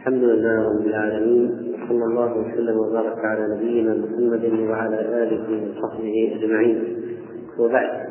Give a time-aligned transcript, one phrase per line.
[0.00, 6.84] الحمد لله رب العالمين صلى الله وسلم وبارك على نبينا محمد وعلى آله وصحبه أجمعين.
[7.58, 8.06] وبعد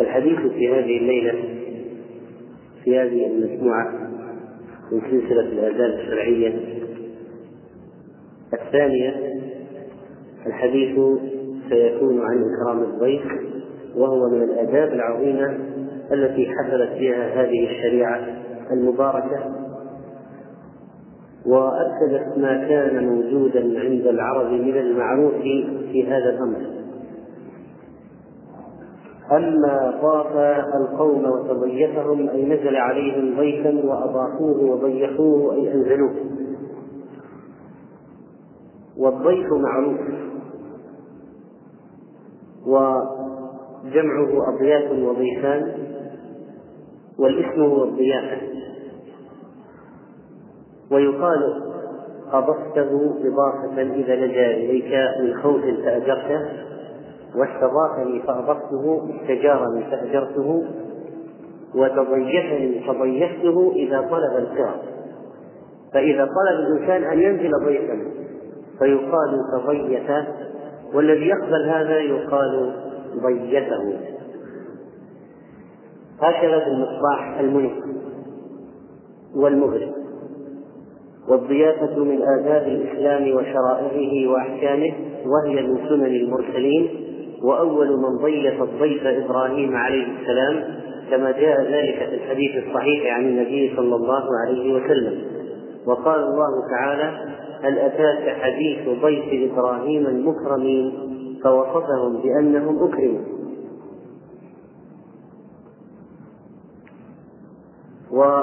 [0.00, 1.32] الحديث في هذه الليلة
[2.84, 3.90] في هذه المجموعة
[4.92, 6.54] من سلسلة الآداب الشرعية.
[8.52, 9.14] الثانية
[10.46, 10.98] الحديث
[11.70, 13.22] سيكون عن اكرام الضيف
[13.96, 15.58] وهو من الآداب العظيمة
[16.12, 18.26] التي حفلت بها هذه الشريعة
[18.72, 19.62] المباركة
[21.46, 25.34] وأكدت ما كان موجودا عند العرب من المعروف
[25.92, 26.82] في هذا الأمر.
[29.32, 30.36] أما ضاف
[30.74, 36.14] القوم وتضيفهم أي نزل عليهم ضيفا وأضافوه وضيفوه أي أنزلوه.
[38.96, 39.98] والضيف معروف
[42.66, 45.72] وجمعه أضياف وضيفان
[47.18, 48.36] والاسم هو الضيافة
[50.92, 51.62] ويقال
[52.32, 56.40] أضفته إضافة إذا لجأ إليك من خوف فأجرته
[57.36, 60.64] واستضافني فأضفته استجارني فأجرته
[61.74, 64.76] وتضيفني فضيفته إذا طلب الكرم
[65.92, 67.98] فإذا طلب الإنسان أن ينزل ضيفا
[68.78, 70.10] فيقال تضيف
[70.94, 72.72] والذي يقبل هذا يقال
[73.22, 73.98] ضيفه
[76.20, 77.72] هكذا في المصباح المنف
[79.36, 80.01] والمغرب.
[81.28, 84.92] والضيافة من آداب الإسلام وشرائعه وأحكامه
[85.26, 86.88] وهي من سنن المرسلين
[87.42, 90.64] وأول من ضيف الضيف إبراهيم عليه السلام
[91.10, 95.20] كما جاء ذلك في الحديث الصحيح عن النبي صلى الله عليه وسلم.
[95.86, 100.92] وقال الله تعالى هل أتاك حديث ضيف إبراهيم المكرمين؟
[101.44, 103.20] فوصفهم بأنهم أكرموا
[108.10, 108.42] و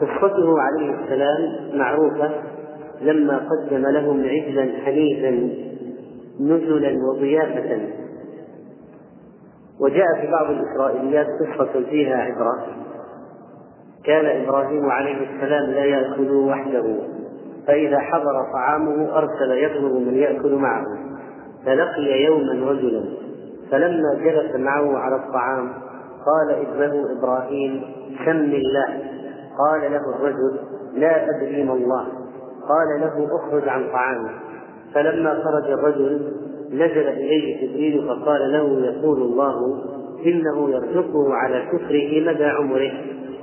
[0.00, 1.38] قصته عليه السلام
[1.78, 2.30] معروفة
[3.00, 5.50] لما قدم لهم عجلا حنيفا
[6.40, 7.80] نزلا وضيافة.
[9.80, 11.26] وجاء في بعض الإسرائيليات
[11.58, 12.66] قصة فيها عبرة.
[14.04, 16.96] كان إبراهيم عليه السلام لا يأكل وحده
[17.66, 20.84] فإذا حضر طعامه أرسل يطلب من يأكل معه.
[21.66, 23.04] فلقي يوما رجلا.
[23.70, 25.72] فلما جلس معه على الطعام
[26.26, 27.82] قال ابنه إبراهيم
[28.24, 29.16] سم الله.
[29.58, 30.58] قال له الرجل
[30.94, 32.06] لا أدري ما الله.
[32.68, 34.30] قال له اخرج عن طعامك
[34.94, 36.32] فلما خرج الرجل
[36.72, 39.84] نزل إليه جبريل فقال له يقول الله
[40.26, 42.92] إنه يرزقه على كفره مدى عمره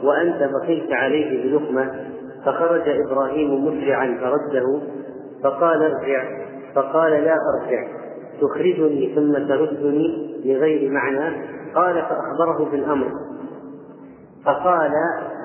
[0.03, 1.91] وأنت بخلت عليه بلقمة.
[2.45, 4.81] فخرج إبراهيم مسرعا فرده
[5.44, 6.24] فقال ارجع.
[6.75, 7.88] فقال لا أرجع.
[8.41, 11.35] تخرجني ثم تردني لغير معنى.
[11.75, 13.07] قال فأخبره بالأمر.
[14.46, 14.92] فقال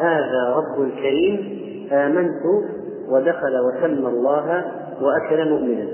[0.00, 1.59] هذا رب كريم
[1.92, 2.42] آمنت
[3.09, 4.64] ودخل وسمى الله
[5.03, 5.88] وأكل مؤمنا.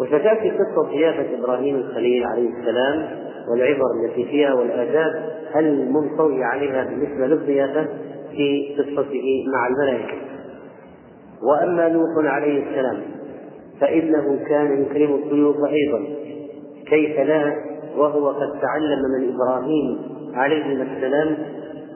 [0.00, 3.08] وستأتي قصة ضيافة إبراهيم الخليل عليه السلام
[3.50, 7.86] والعبر التي فيها والآداب المنطوي عليها بالنسبة للضيافة
[8.30, 10.14] في قصته مع الملائكة.
[11.42, 13.00] وأما نوح عليه السلام
[13.80, 16.04] فإنه كان يكرم الضيوف أيضا
[16.86, 17.54] كيف لا؟
[17.96, 19.98] وهو قد تعلم من إبراهيم
[20.34, 21.36] عليه السلام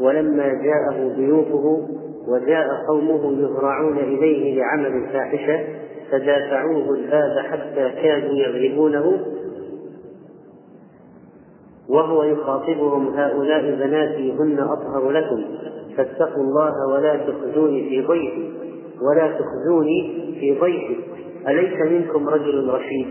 [0.02, 1.88] ولما جاءه ضيوفه
[2.28, 5.64] وجاء قومه يهرعون إليه لعمل الفاحشة
[6.10, 9.20] فدافعوه الباب حتى كادوا يغلبونه
[11.88, 15.44] وهو يخاطبهم هؤلاء بناتي هن أطهر لكم
[15.96, 18.52] فاتقوا الله ولا تخزوني في ضيفي
[19.02, 20.96] ولا تخزوني في ضيفي
[21.48, 23.06] أليس منكم رجل رشيد؟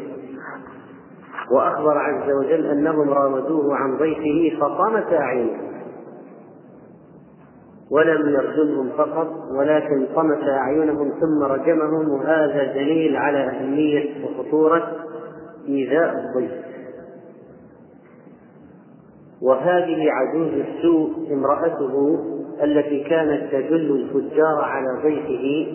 [1.51, 5.70] وأخبر عز وجل أنهم راودوه عن ضيفه فطمت أعينهم
[7.91, 14.91] ولم يرجمهم فقط ولكن طمس أعينهم ثم رجمهم وهذا دليل على أهمية وخطورة
[15.67, 16.51] إيذاء الضيف.
[19.41, 22.19] وهذه عجوز السوء امرأته
[22.63, 25.67] التي كانت تدل الفجار على ضيفه.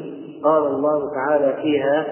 [0.44, 2.06] قال الله تعالى فيها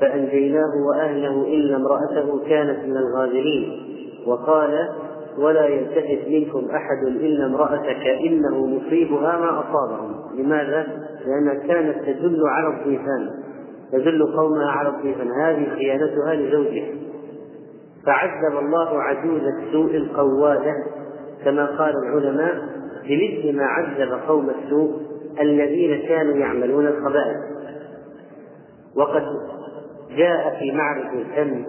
[0.00, 3.82] فأنجيناه وأهله إلا امرأته كانت من الغابرين
[4.26, 4.88] وقال
[5.38, 10.14] ولا يلتفت منكم أحد إلا امرأتك إنه مصيبها ما أصابهم.
[10.38, 10.86] لماذا؟
[11.26, 13.30] لأنها كانت تدل على الضيفان.
[13.92, 15.30] تدل قومها على الضيفان.
[15.30, 16.88] هذه خيانتها لزوجها.
[18.06, 20.74] فعذب الله عجوز السوء القوادة
[21.44, 22.54] كما قال العلماء
[23.08, 24.90] بمثل ما عذب قوم السوء
[25.40, 27.36] الذين كانوا يعملون الخبائث.
[28.96, 29.22] وقد
[30.16, 31.64] جاء في معرض الفن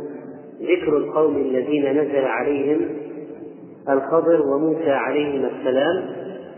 [0.61, 2.98] ذكر القوم الذين نزل عليهم
[3.89, 6.05] الخضر وموسى عليهما السلام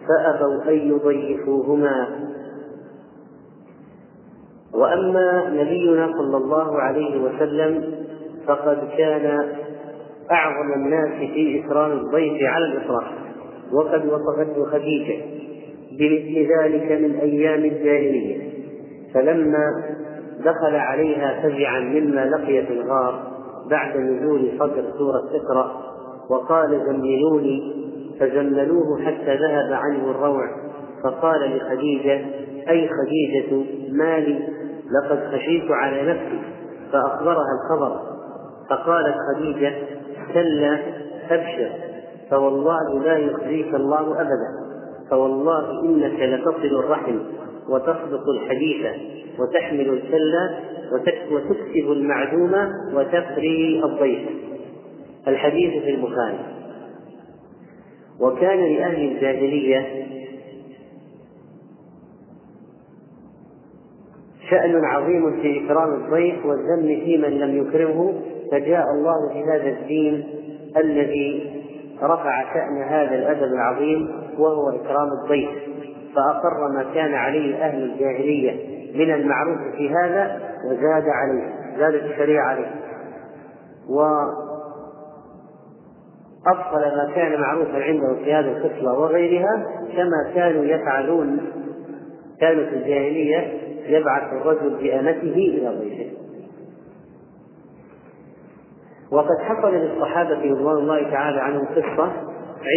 [0.07, 2.07] فأبوا أن يضيفوهما.
[4.73, 7.93] وأما نبينا صلى الله عليه وسلم
[8.47, 9.47] فقد كان
[10.31, 13.13] أعظم الناس في إكرام الضيف على الإطلاق
[13.73, 15.21] وقد وصفته خديجة
[15.91, 18.51] بمثل ذلك من أيام الجاهلية.
[19.13, 19.83] فلما
[20.39, 23.31] دخل عليها فزعا مما لقي في الغار
[23.69, 25.90] بعد نزول صدر سورة إقرأ
[26.31, 27.73] وقال زملوني
[28.19, 30.47] فزملوه حتى ذهب عنه الروع
[31.03, 32.21] فقال لخديجة
[32.69, 34.39] أي خديجة ما لي
[34.91, 36.39] لقد خشيت على نفسي.
[36.91, 37.99] فأخبرها الخبر
[38.69, 39.73] فقالت خديجة
[40.33, 40.79] كلا
[41.29, 41.69] أبشر
[42.29, 44.51] فوالله لا يخزيك الله أبدا
[45.09, 47.19] فوالله إنك لتصل الرحم
[47.69, 48.87] وتصدق الحديث
[49.39, 50.59] وتحمل الكلا
[51.31, 54.29] وتكسب المعدومة وتقري الضيف.
[55.27, 56.39] الحديث في البخاري.
[58.19, 60.05] وكان لأهل الجاهلية
[64.49, 68.13] شأن عظيم في إكرام الضيف والذم في من لم يكرمه
[68.51, 70.23] فجاء الله بهذا الدين
[70.77, 71.61] الذي
[72.03, 75.49] رفع شأن هذا الأدب العظيم وهو إكرام الضيف.
[76.15, 78.51] فأقر ما كان عليه أهل الجاهلية
[78.95, 82.71] من المعروف في هذا وزاد عليه زادت الشريعة عليه.
[86.45, 89.65] وأبطل ما كان معروفا عنده في هذه الخصلة وغيرها
[89.95, 91.39] كما كانوا يفعلون
[92.39, 93.53] كانوا في الجاهلية
[93.87, 96.11] يبعث الرجل بأمته إلى ضيفه.
[99.11, 102.11] وقد حصل للصحابة رضوان الله تعالى عنهم قصة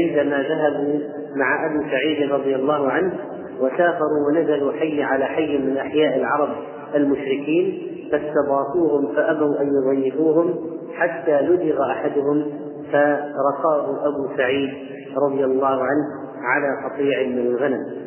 [0.02, 0.98] عندما ذهبوا
[1.36, 3.12] مع أبي سعيد رضي الله عنه
[3.60, 6.48] وسافروا ونزلوا حي على حي من أحياء العرب
[6.94, 7.82] المشركين
[8.12, 10.54] فاستضافوهم فأبوا أن يضيفوهم
[10.94, 14.70] حتى لدغ أحدهم فرقاه أبو سعيد
[15.16, 16.04] رضي الله عنه
[16.42, 18.04] على قطيع من الغنم.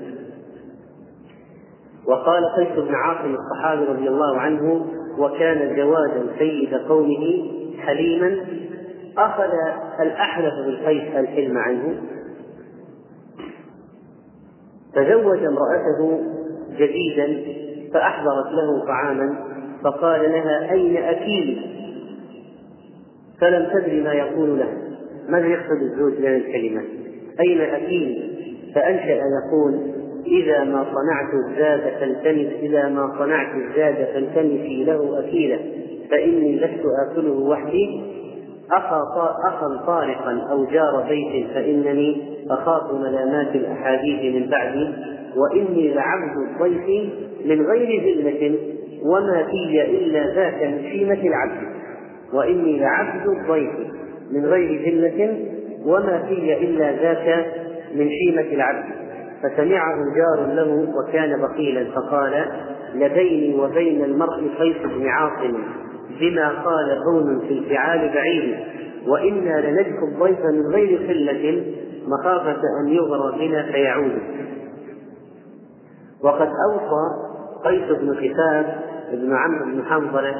[2.07, 4.85] وقال قيس بن عاصم الصحابي رضي الله عنه
[5.17, 8.37] وكان جوادا سيد قومه حليما
[9.17, 9.51] أخذ
[9.99, 12.01] الأحنف بن قيس الحلم عنه.
[14.95, 16.21] تزوج امرأته
[16.77, 17.57] جديدا
[17.93, 19.35] فأحضرت له طعاما
[19.83, 21.76] فقال لها أين أكيلي
[23.41, 24.77] فلم تدري ما يقول لها
[25.29, 26.81] ماذا يقصد الزوج من الكلمة؟
[27.39, 28.29] أين أكيلي
[28.75, 29.97] فأنشأ يقول
[30.27, 35.59] إذا ما صنعت الزاد فالتمس إذا ما صنعت الزاد فالتمسي له أكيلا.
[36.11, 38.01] فإني لست آكله وحدي.
[38.71, 39.01] أخا
[39.47, 44.93] أخا طارقا أو جار بيت فإنني أخاف ملامات الأحاديث من بعدي.
[45.35, 47.11] وإني لعبد الضيف
[47.45, 48.57] من غير ذلة.
[49.05, 51.67] وما في إلا ذاك من شيمة العبد
[52.33, 53.71] وإني لعبد الضيف
[54.31, 55.39] من غير ذلة
[55.85, 57.45] وما في إلا ذاك
[57.95, 58.85] من شيمة العبد.
[59.43, 62.45] فسمعه جار له وكان بخيلا فقال
[62.95, 65.57] لبيني وبين المرء قيس بن عاصم
[66.19, 68.55] بما قال كون في الفعال بعيد.
[69.07, 71.63] وإنا لنجك الضيف من غير قلة
[72.07, 74.21] مخافة أن يغر بنا فيعود.
[76.23, 77.27] وقد أوصى
[77.65, 78.65] قيس بن خفاف
[79.13, 80.35] بن عمرو بن حنظلة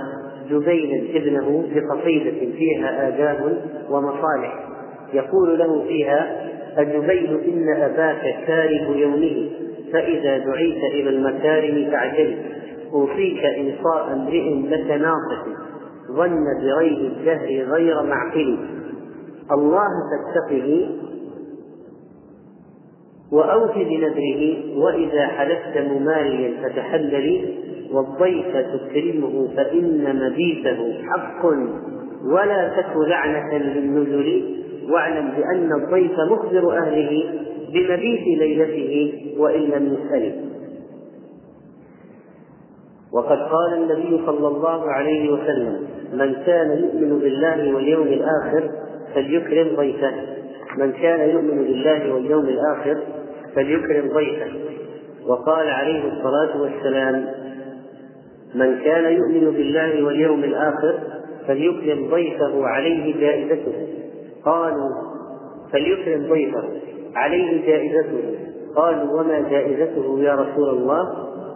[0.50, 3.58] جبينا ابنه بقصيدة فيها آداب
[3.90, 4.68] ومصالح.
[5.14, 6.48] يقول له فيها
[6.78, 9.50] أجبين إن أباك كارب يومه
[9.94, 12.36] فإذا دعيت إلى المكارم فاعجل
[12.94, 15.46] أوصيك إنصاء امرئ لك ناصح
[16.12, 18.58] ظن بغير الدهر غير معقل.
[19.52, 20.90] الله فاتقه
[23.32, 27.54] وأوف بنذره وإذا حلفت مماريا فتحللي
[27.92, 31.46] والضيف تكرمه فإن مبيته حق
[32.32, 34.58] ولا تك لعنة للنزل.
[34.90, 37.24] واعلم بأن الضيف مخبر أهله
[37.74, 40.36] بمبيت ليلته وإن لم يسأله
[43.14, 48.70] وقد قال النبي صلى الله عليه وسلم من كان يؤمن بالله واليوم الآخر
[49.16, 50.12] فليكرم ضيفه.
[50.78, 52.98] من كان يؤمن بالله واليوم الآخر
[53.56, 54.48] فليكرم ضيفه.
[55.28, 57.26] وقال عليه الصلاة والسلام
[58.56, 61.00] من كان يؤمن بالله واليوم الآخر
[61.48, 63.74] فليكرم ضيفه عليه جائزته.
[64.46, 64.90] قالوا
[65.72, 66.64] فليكرم ضيفه
[67.16, 68.22] عليه جائزته.
[68.76, 71.04] قالوا وما جائزته يا رسول الله؟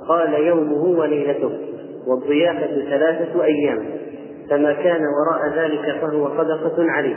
[0.07, 1.51] قال يومه وليلته
[2.07, 3.79] والضيافة ثلاثة أيام.
[4.49, 7.15] فما كان وراء ذلك فهو صدقة عليه.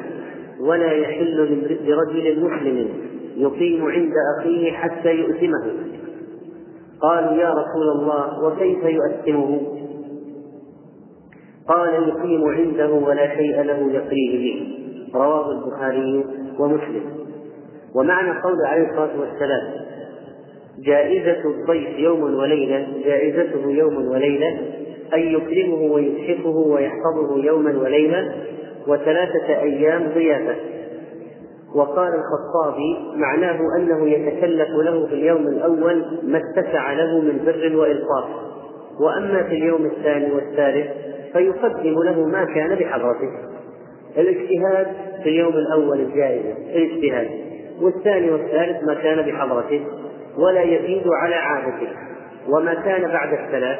[0.61, 2.88] ولا يحل لرجل مسلم
[3.37, 5.64] يقيم عند أخيه حتى يؤثمه
[7.01, 9.61] قالوا يا رسول الله وكيف يؤثمه
[11.69, 14.69] قال يقيم عنده ولا شيء له يقريه به.
[15.15, 16.25] رواه البخاري
[16.59, 17.03] ومسلم.
[17.95, 19.85] ومعنى قول عليه الصلاة والسلام
[20.79, 24.59] جائزة الضيف يوم وليلة جائزته يوم وليلة
[25.15, 28.35] أن يكرمه ويتحفه ويحفظه يوما وليلة
[28.87, 30.55] وثلاثة أيام ضيافة.
[31.75, 38.25] وقال الخطابي معناه أنه يتكلف له في اليوم الأول ما اتسع له من بر وإلطاف
[39.00, 40.90] وأما في اليوم الثاني والثالث
[41.33, 43.31] فيقدم له ما كان بحضرته.
[44.16, 44.87] الاجتهاد
[45.23, 47.31] في اليوم الأول الجائزة الاجتهاد.
[47.81, 49.85] والثاني والثالث ما كان بحضرته
[50.38, 51.88] ولا يزيد على عادته.
[52.49, 53.78] وما كان بعد الثلاث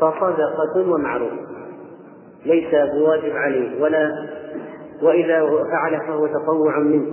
[0.00, 1.32] فصدقة ومعروف.
[2.46, 4.10] ليس بواجب عليه ولا
[5.02, 5.40] وإذا
[5.72, 7.06] فعل فهو تطوع منه.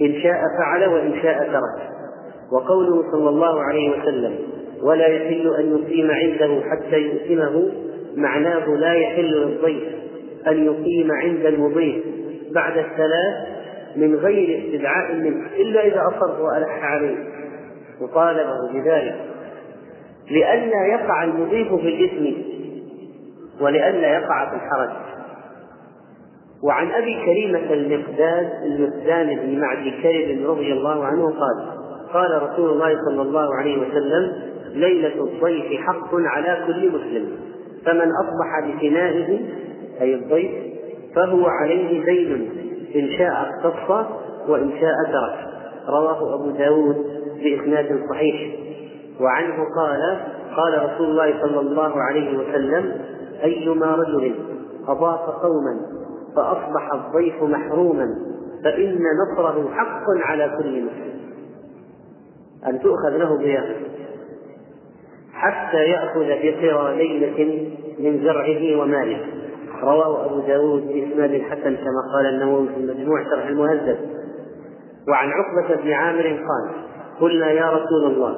[0.00, 1.92] إن شاء فعل وإن شاء ترك.
[2.52, 4.38] وقوله صلى الله عليه وسلم
[4.82, 7.72] ولا يحل أن يقيم عنده حتى يؤتمه
[8.16, 9.84] معناه لا يحل للضيف
[10.46, 12.04] أن يقيم عند المضيف
[12.54, 13.34] بعد الثلاث
[13.96, 17.16] من غير استدعاء منه إلا إذا أصر وألح عليه.
[18.00, 19.16] وطالبه بذلك.
[20.30, 22.42] لئلا يقع المضيف في الإثم
[23.60, 24.90] ولئلا يقع في الحرج.
[26.62, 31.66] وعن أبي كريمة المقداد المقدان بن معدي كرب رضي الله عنه قال
[32.12, 34.32] قال رسول الله صلى الله عليه وسلم
[34.74, 37.26] ليلة الضيف حق على كل مسلم
[37.86, 39.40] فمن أصبح بفنائه
[40.00, 40.50] أي الضيف
[41.14, 42.50] فهو عليه دين
[42.96, 44.06] إن شاء اختص
[44.48, 45.48] وإن شاء ترك.
[45.88, 46.96] رواه أبو داود
[47.42, 48.54] بإسناد صحيح.
[49.20, 50.20] وعنه قال
[50.56, 53.00] قال رسول الله صلى الله عليه وسلم
[53.44, 54.34] أيما رجل
[54.88, 56.01] أضاف قوما
[56.36, 58.14] فأصبح الضيف محروما
[58.64, 61.12] فإن نصره حق على كل مسلم.
[62.66, 63.74] أن تؤخذ له ضيافة
[65.32, 69.26] حتى يأخذ بقرى ليلة من زرعه وماله.
[69.82, 73.96] رواه أبو داود بإسناد حسن كما قال النووي في مجموع شرح المهذب.
[75.08, 76.70] وعن عقبة بن عامر قال
[77.20, 78.36] قلنا يا رسول الله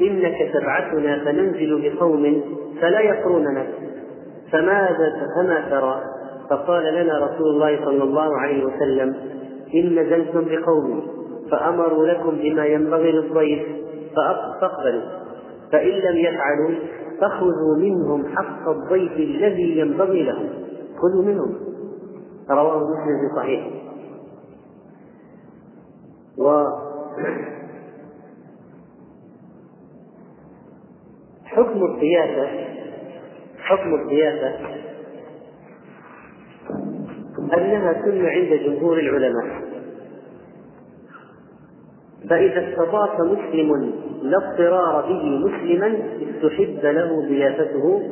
[0.00, 2.42] إنك تبعثنا فننزل بقوم
[2.80, 3.66] فلا يقروننا.
[4.52, 6.19] فماذا فما ترى؟
[6.50, 9.14] فقال لنا رسول الله صلى الله عليه وسلم
[9.74, 11.02] إن نزلتم بقوم
[11.50, 13.62] فأمروا لكم بما ينبغي للضيف
[14.60, 15.02] فاقبلوا
[15.72, 16.70] فإن لم يفعلوا
[17.20, 20.48] فخذوا منهم حق الضيف الذي ينبغي لهم
[20.96, 21.54] خذوا منهم.
[22.50, 23.70] رواه مسلم في صحيح.
[26.38, 26.64] و
[31.44, 32.48] حكم الضيافة
[33.58, 34.79] حكم الضيافة
[37.58, 39.62] أنها سنة عند جمهور العلماء.
[42.30, 43.92] فإذا استضاف مسلم
[44.22, 48.02] لا اضطرار به مسلما استحب له ضيافته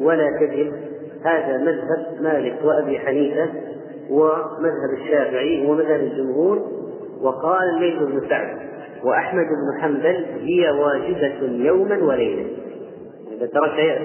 [0.00, 0.72] ولا تجب
[1.24, 3.48] هذا مذهب مالك وأبي حنيفة
[4.10, 6.62] ومذهب الشافعي ومذهب الجمهور.
[7.22, 8.56] وقال الليث بن سعد
[9.04, 12.46] وأحمد بن حنبل هي واجبة يوما وليلة.
[13.32, 14.00] إذا ترك يأس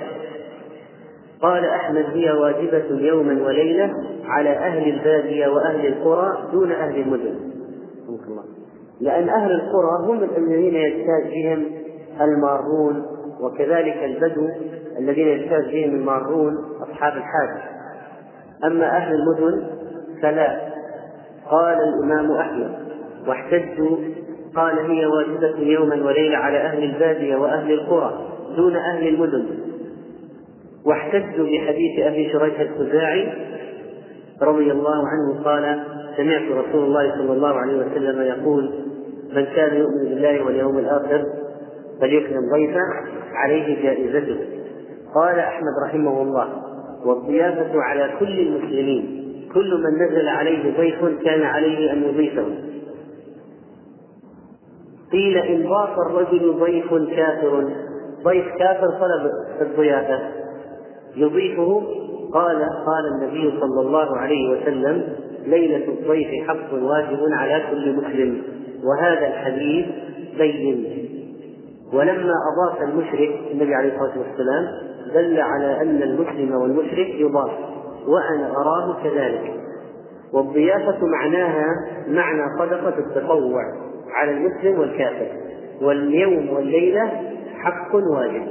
[1.42, 3.94] قال أحمد هي واجبة يوما وليلة
[4.26, 7.36] على أهل البادية وأهل القرى دون أهل المدن.
[9.02, 11.66] لأن أهل القرى هم الذين يجتاز بهم
[12.22, 13.06] المارون
[13.42, 14.50] وكذلك البدو
[15.00, 17.64] الذين يجتاز بهم المارون أصحاب الحاجة.
[18.66, 19.68] أما أهل المدن
[20.22, 20.70] فلا.
[21.52, 22.72] قال الإمام أحمد.
[23.28, 23.98] واحتجوا.
[24.56, 29.69] قال هي واجبة يوما وليلة على أهل البادية وأهل القرى دون أهل المدن.
[30.86, 33.34] واحتجوا بحديث أبي شريح الخزاعي
[34.42, 35.84] رضي الله عنه قال
[36.18, 38.72] سمعت رسول الله صلى الله عليه وسلم يقول
[39.34, 41.24] من كان يؤمن بالله واليوم الآخر
[42.02, 42.82] فليكرم ضيفه
[43.34, 44.38] عليه جائزته
[45.16, 46.50] قال أحمد رحمه الله
[47.06, 49.20] والضيافة على كل المسلمين
[49.54, 52.46] كل من نزل عليه ضيف كان عليه أن يضيفه
[55.12, 57.70] قيل إن ضاف الرجل ضيف كافر
[58.24, 59.32] ضيف كافر طلب
[59.62, 60.39] الضيافة
[61.16, 61.82] يضيفه
[62.34, 65.04] قال قال النبي صلى الله عليه وسلم
[65.46, 68.42] ليلة الضيف حق واجب على كل مسلم
[68.84, 69.86] وهذا الحديث
[70.38, 70.86] بين.
[71.94, 74.66] ولما أضاف المشرك النبي عليه الصلاة والسلام
[75.14, 77.52] دل على أن المسلم والمشرك يضاف
[78.08, 79.54] وأنا أراه كذلك.
[80.34, 81.66] والضيافة معناها
[82.08, 83.64] معنى صدقة التطوع
[84.14, 85.28] على المسلم والكافر
[85.82, 87.12] واليوم والليلة
[87.58, 88.48] حق واجب.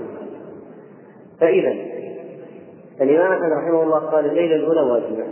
[1.40, 1.97] فإذا
[3.00, 5.24] الإمام أحمد رحمه الله قال الليلة الأولى واجبة.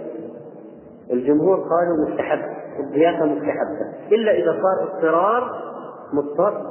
[1.13, 2.39] الجمهور قالوا مستحب
[2.81, 5.63] الضيافة مستحبة إلا إذا صار اضطرار
[6.13, 6.63] مضطر.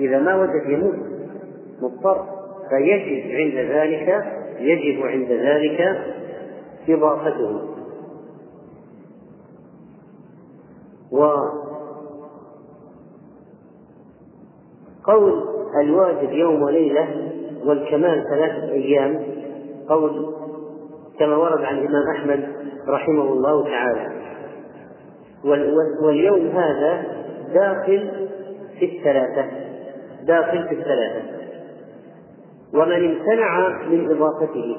[0.00, 0.94] إذا ما وجد يموت
[1.82, 2.24] مضطر.
[2.70, 4.24] فيجب عند ذلك
[4.58, 5.98] يجب عند ذلك
[6.88, 7.60] إضافته.
[11.12, 11.24] و
[15.04, 15.42] قول
[15.80, 17.32] الواجب يوم وليلة
[17.64, 19.22] والكمال ثلاثة أيام
[19.88, 20.34] قول
[21.18, 22.48] كما ورد عن الإمام أحمد
[22.88, 24.08] رحمه الله تعالى.
[26.02, 27.04] واليوم هذا
[27.54, 28.28] داخل
[28.78, 29.44] في الثلاثة.
[30.26, 31.22] داخل في الثلاثة.
[32.74, 34.76] ومن امتنع من إضافته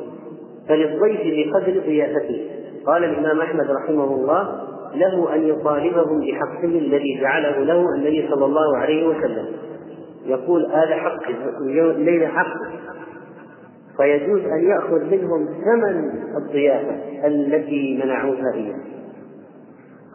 [0.67, 2.49] فللضيف بقدر ضيافته.
[2.85, 4.61] قال الإمام أحمد رحمه الله
[4.95, 9.45] له أن يطالبهم بحقه الذي جعله له النبي صلى الله عليه وسلم.
[10.25, 11.29] يقول هذا حق
[11.61, 12.53] الليلة حق.
[13.99, 18.79] فيجوز أن يأخذ منهم ثمن الضيافة التي منعوها إياه.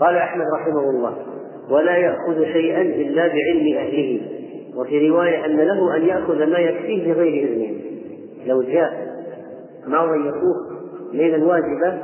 [0.00, 1.17] قال أحمد رحمه الله
[1.71, 4.21] ولا يأخذ شيئا إلا بعلم أهله.
[4.76, 7.81] وفي رواية أن له أن يأخذ ما يكفيه بغير إذنه.
[8.47, 9.14] لو جاء
[9.87, 11.99] معه أن يطوف ليلا واجبة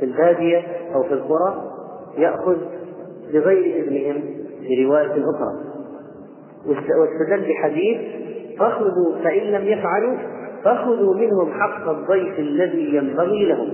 [0.00, 0.62] في البادية
[0.94, 1.72] أو في القرى
[2.18, 2.56] يأخذ
[3.32, 4.22] بغير إذنهم
[4.60, 5.70] في رواية أخرى.
[6.66, 8.00] واستدل بحديث
[8.58, 10.16] فخذوا فإن لم يفعلوا
[10.64, 13.68] فخذوا منهم حق الضيف الذي ينبغي لهم.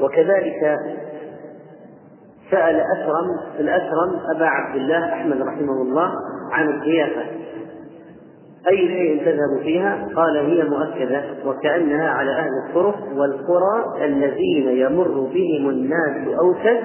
[0.00, 0.78] وكذلك
[2.50, 6.10] سأل أسرم الأسرم أبا عبد الله أحمد رحمه الله
[6.52, 7.22] عن الضيافة.
[8.70, 15.68] أي شيء تذهب فيها؟ قال هي مؤكدة وكأنها على أهل الطرق والقرى الذين يمر بهم
[15.68, 16.80] الناس أوسد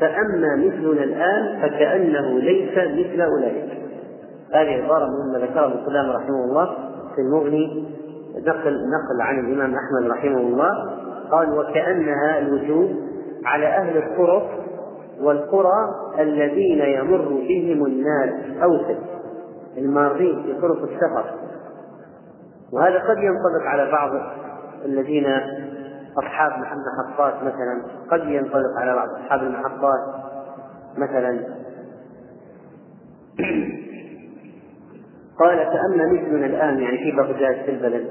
[0.00, 3.82] فأما مثلنا الآن فكأنه ليس مثل أولئك.
[4.52, 6.66] هذه عبارة مهمة ذكرها ابن سلام رحمه الله
[7.14, 7.88] في المغني
[8.46, 10.90] نقل نقل عن الإمام أحمد رحمه الله.
[11.30, 12.90] قال وكأنها الوجوب
[13.44, 14.50] على أهل الطرق
[15.20, 18.98] والقرى الذين يمر بهم الناس أوسد
[19.78, 21.24] المارين في طرق السفر.
[22.72, 24.10] وهذا قد ينطبق على بعض
[24.84, 25.26] الذين
[26.18, 30.00] أصحاب المحطات مثلا قد ينطبق على بعض أصحاب المحطات
[30.98, 31.40] مثلا.
[35.38, 38.04] قال فأما مثلنا الآن يعني في بغداد في البلد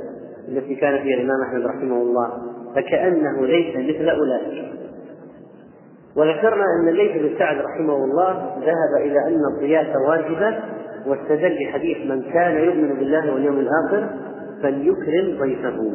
[0.47, 2.31] التي كان فيها الإمام أحمد رحمه الله
[2.75, 4.71] فكأنه ليس مثل أولئك.
[6.15, 10.59] وذكرنا أن الليث بن سعد رحمه الله ذهب إلى أن الضيافة واجبة
[11.07, 14.09] واستدل بحديث من كان يؤمن بالله واليوم الآخر
[14.63, 15.91] فليكرم ضيفه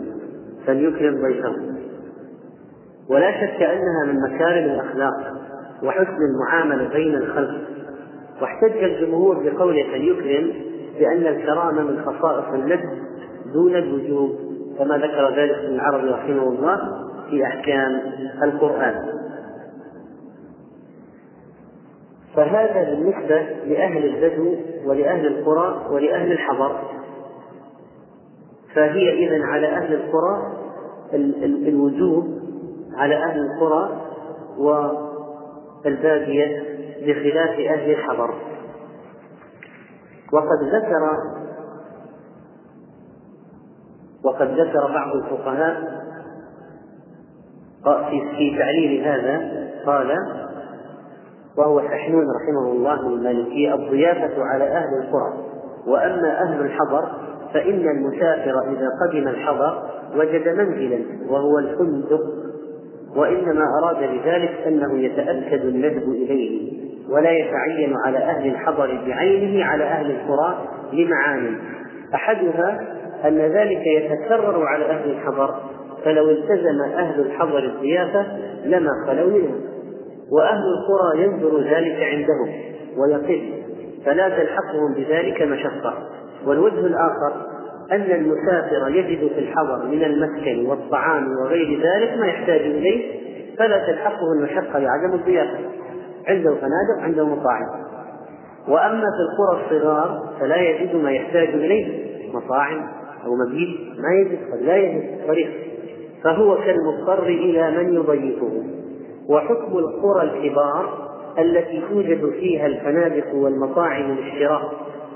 [0.66, 1.56] فليكرم ضيفه.
[3.10, 5.32] ولا شك أنها من مكارم الأخلاق
[5.82, 7.60] وحسن المعاملة بين الخلق.
[8.42, 10.52] واحتج الجمهور بقوله فليكرم
[10.98, 12.98] بأن الكرامة من خصائص الندب
[13.52, 14.30] دون الوجوب
[14.78, 16.78] كما ذكر ذلك ابن العربي رحمه الله
[17.30, 18.00] في أحكام
[18.42, 19.16] القرآن.
[22.36, 24.54] فهذا بالنسبة لأهل البدو
[24.86, 26.80] ولأهل القرى ولأهل الحضر.
[28.74, 30.52] فهي إذا على أهل القرى
[31.68, 32.24] الوجوب
[32.94, 34.00] على أهل القرى
[35.84, 36.62] والبادية
[37.06, 38.34] بخلاف أهل الحضر.
[40.36, 41.18] وقد ذكر
[44.24, 45.76] وقد ذكر بعض الفقهاء
[48.10, 50.16] في تعليل هذا قال
[51.58, 55.32] وهو سحنون رحمه الله من المالكية الضيافة على أهل القرى.
[55.86, 57.08] وأما أهل الحضر
[57.54, 59.82] فإن المسافر إذا قدم الحضر
[60.16, 62.20] وجد منزلا وهو الفندق.
[63.16, 66.75] وإنما أراد بذلك أنه يتأكد الندب إليه.
[67.10, 71.58] ولا يتعين على أهل الحضر بعينه على أهل القرى لمعان.
[72.14, 72.80] أحدها
[73.24, 75.54] أن ذلك يتكرر على أهل الحضر
[76.04, 78.26] فلو التزم أهل الحضر الضيافة
[78.64, 79.54] لما خلوا منها
[80.32, 82.52] وأهل القرى ينظر ذلك عندهم
[82.96, 83.52] ويقل
[84.04, 85.94] فلا تلحقهم بذلك مشقة.
[86.46, 87.46] والوجه الآخر
[87.92, 93.26] أن المسافر يجد في الحضر من المسكن والطعام وغير ذلك ما يحتاج إليه
[93.58, 95.58] فلا تلحقه المشقة لعدم الضيافة.
[96.28, 97.86] عنده فنادق عنده مطاعم
[98.68, 102.88] وأما في القرى الصغار فلا يجد ما يحتاج إليه مطاعم
[103.24, 105.50] أو مبيت ما يجد قد لا يجد طريق
[106.24, 108.62] فهو كالمضطر إلى من يضيفه.
[109.28, 111.06] وحكم القرى الكبار
[111.38, 114.72] التي توجد فيها الفنادق والمطاعم للشراء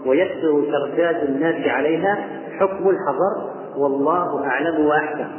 [0.06, 2.18] ويكثر ترداد الناس عليها
[2.58, 5.30] حكم الحضر والله أعلم وأحكم.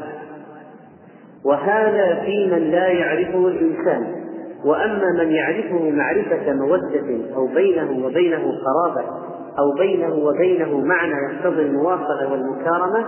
[1.45, 4.20] وهذا في من لا يعرفه الإنسان.
[4.65, 9.09] وأما من يعرفه معرفة مودة أو بينه وبينه قرابة
[9.59, 13.07] أو بينه وبينه معنى يقتضي المواصلة والمكارمة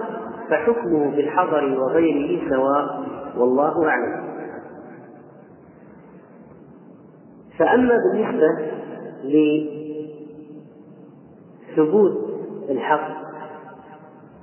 [0.50, 3.04] فحكمه بالحضر وغيره سواء
[3.38, 4.24] والله أعلم
[7.60, 8.48] فأما بالنسبة
[11.78, 12.18] لثبوت
[12.70, 13.24] الحق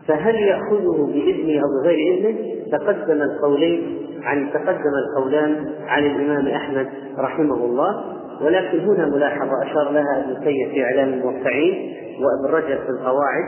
[0.06, 7.54] فهل يأخذه بإذنه أو بغير إذنه؟ تقدم القولين عن تقدم القولان عن الإمام أحمد رحمه
[7.54, 8.04] الله
[8.40, 13.44] ولكن هنا ملاحظة أشار لها ابن تيمية في إعلام الموقعين وابن رجب في القواعد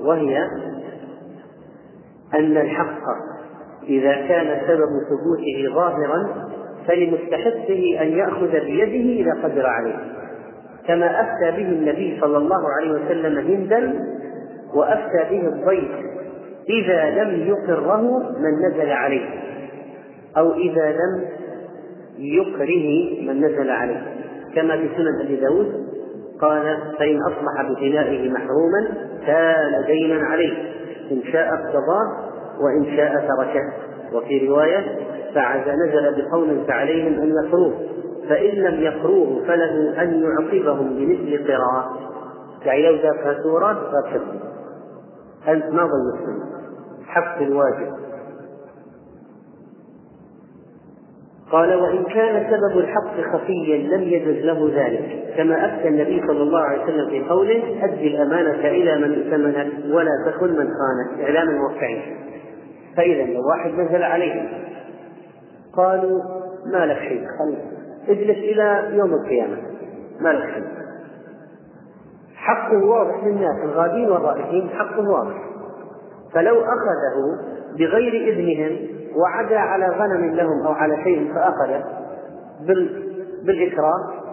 [0.00, 0.38] وهي
[2.34, 3.02] أن الحق
[3.88, 6.48] إذا كان سبب ثبوته ظاهرا
[6.88, 9.96] فلمستحقه أن يأخذ بيده إذا قدر عليه
[10.86, 14.04] كما أفتى به النبي صلى الله عليه وسلم هندا
[14.74, 15.90] وأفتى به الضيف
[16.68, 18.02] إذا لم يقره
[18.38, 19.43] من نزل عليه.
[20.36, 21.24] أو إذا لم
[22.18, 24.02] يكره من نزل عليه.
[24.54, 25.84] كما في سنن أبي داود
[26.40, 28.88] قال فإن أصبح ببنائه محروما
[29.26, 30.52] كان دينا عليه.
[31.12, 33.72] إن شاء اقتضاه وإن شاء تركه.
[34.12, 34.98] وفي رواية
[35.34, 37.72] فعز نزل بقوم فعليهم أن يقروه
[38.28, 41.98] فإن لم يقروه فله أن يعقبهم بمثل قراءة.
[42.64, 44.40] يعني لو ذاك سورة فكذب.
[45.48, 46.42] أنت ما مسلم
[47.06, 47.92] حق الواجب
[51.52, 55.34] قال وإن كان سبب الحق خفيا لم يجز له ذلك.
[55.36, 60.10] كما أفتى النبي صلى الله عليه وسلم في قوله أد الأمانة إلى من ائتمنك ولا
[60.26, 62.02] تكن من خانك إعلام الموقعين
[62.96, 64.48] فإذا لو واحد نزل عليه.
[65.76, 66.20] قالوا
[66.72, 67.56] ما لك شيء خل
[68.08, 69.56] اجلس إلى يوم القيامة.
[70.20, 70.64] ما لك شيء
[72.34, 75.44] حقه واضح للناس الغادين والرائحين حقه واضح.
[76.34, 77.38] فلو أخذه
[77.78, 78.76] بغير إذنهم
[79.16, 81.84] وعدا على غنم لهم أو على شيء فأخذه
[83.42, 84.24] بالإكراه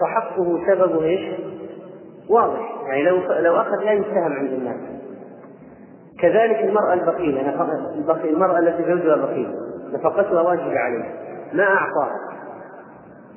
[0.00, 1.40] فحقه سببه إيش؟
[2.30, 2.74] واضح.
[2.86, 4.76] يعني لو لو أخذ لا يتهم عند الناس.
[6.20, 7.68] كذلك المرأة البخيلة
[8.24, 9.54] المرأة التي زوجها بخيل
[9.92, 11.14] نفقتها واجبة عليه
[11.52, 12.18] ما أعطاها.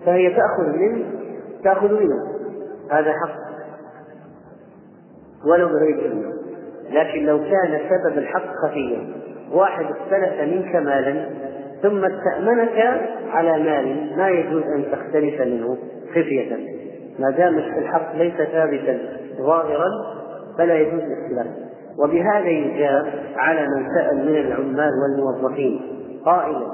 [0.05, 1.05] فهي تأخذ منه
[1.63, 2.15] تأخذ منه
[2.91, 3.47] هذا حق.
[5.51, 6.33] ولو بغير إذنه
[6.89, 9.07] لكن لو كان سبب الحق خفيا.
[9.53, 11.29] واحد استلف منك مالا
[11.81, 15.77] ثم استأمنك على مال ما يجوز أن تختلف منه
[16.09, 16.57] خفية.
[17.19, 18.99] ما دام الحق ليس ثابتا
[19.41, 19.89] ظاهرا
[20.57, 21.47] فلا يجوز الاختلاف.
[21.99, 23.05] وبهذا يجاب
[23.35, 25.81] على من سأل من العمال والموظفين
[26.25, 26.67] قائلا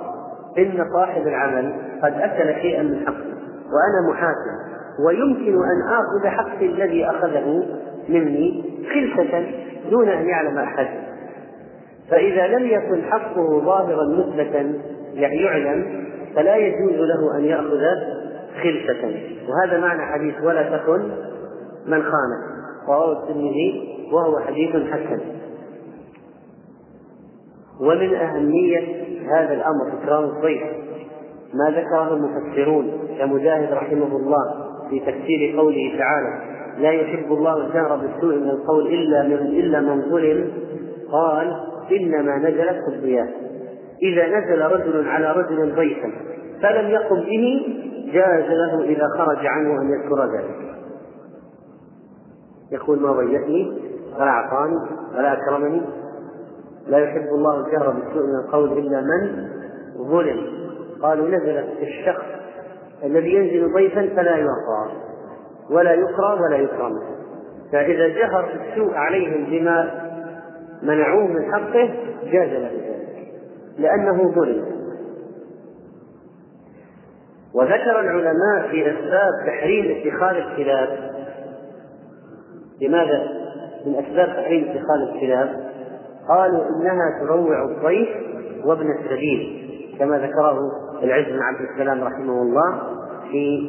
[0.58, 3.34] إن صاحب العمل قد أكل شيئا من حقه
[3.74, 4.74] وأنا محاسب
[5.08, 7.64] ويمكن أن آخذ حقي الذي أخذه
[8.10, 9.46] مني خلفة
[9.90, 10.88] دون أن يعلم أحد.
[12.14, 14.74] فإذا لم يكن حقه ظاهرا مثبتا
[15.14, 17.82] يعلم فلا يجوز له أن يأخذ
[18.64, 19.16] خلفة.
[19.50, 21.02] وهذا معنى حديث ولا تكن
[21.88, 22.44] من خانك
[22.88, 25.20] رواه الترمذي وهو حديث حسن.
[27.82, 28.80] ومن أهمية
[29.36, 30.64] هذا الأمر إكرام الضيف
[31.54, 38.36] ما ذكره المفسرون كمجاهد رحمه الله في تفسير قوله تعالى لا يحب الله الجهر بالسوء
[38.36, 40.52] من القول إلا من إلا من ظلم
[41.12, 43.30] قال إنما نزلت في الضياف
[44.02, 46.12] إذا نزل رجل على رجل ضيفا
[46.62, 47.62] فلم يقم به
[48.14, 50.76] جاز له إذا خرج عنه أن يذكر ذلك.
[52.72, 53.82] يقول ما ضيفني
[54.16, 54.80] ولا أعطاني
[55.18, 55.82] ولا أكرمني.
[56.88, 59.48] لا يحب الله الجهر بالسوء من القول إلا من
[59.98, 60.64] ظلم.
[61.02, 62.26] قالوا نزلت في الشخص
[63.04, 64.92] الذي ينزل ضيفا فلا يعطى
[65.70, 67.00] ولا يقرى ولا يكرم
[67.72, 69.92] فإذا جهر السوء عليهم بما
[70.84, 71.94] منعوه من حقه
[72.24, 73.28] جاز له ذلك
[73.78, 74.66] لأنه ظلم.
[77.56, 81.14] وذكر العلماء في أسباب تحريم اتخاذ الكلاب.
[82.82, 83.28] لماذا؟
[83.86, 85.72] من أسباب تحريم اتخاذ الكلاب.
[86.28, 88.10] قالوا إنها تروع الضيف
[88.66, 89.64] وابن السبيل
[90.00, 90.60] كما ذكره
[91.04, 92.82] العز بن عبد السلام رحمه الله
[93.32, 93.60] في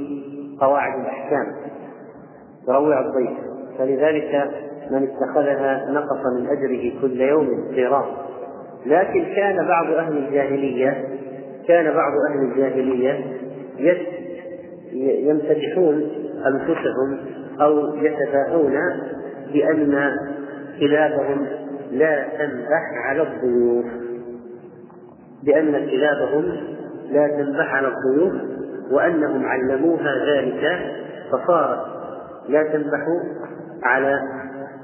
[0.61, 1.47] قواعد الأحكام.
[2.67, 3.39] تروع الضيف.
[3.79, 4.51] فلذلك
[4.91, 8.07] من اتخذها نقص من أجره كل يوم قيراط
[8.87, 11.05] لكن كان بعض أهل الجاهلية
[11.69, 13.25] كان بعض أهل الجاهلية
[15.29, 16.11] يمتدحون
[16.47, 17.19] أنفسهم
[17.61, 18.75] أو يتباهون
[19.53, 20.17] بأن
[20.81, 21.47] كلابهم
[21.93, 23.87] لا تنبح على الضيوف.
[25.43, 26.57] بأن كلابهم
[27.11, 28.33] لا تنبح على الضيوف
[28.91, 30.79] وأنهم علموها ذلك
[31.33, 31.81] فصارت
[32.49, 33.07] لا تنبح
[33.83, 34.23] على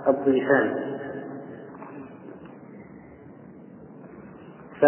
[0.08, 0.74] الضيفان.
[4.80, 4.84] ف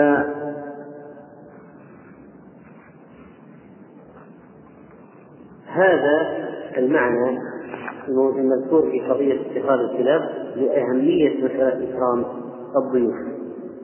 [5.66, 6.42] هذا
[6.78, 7.38] المعنى
[8.08, 10.20] المذكور في قضية اتخاذ الكلاب
[10.56, 12.24] لأهمية مسألة إكرام
[12.76, 13.14] الضيوف.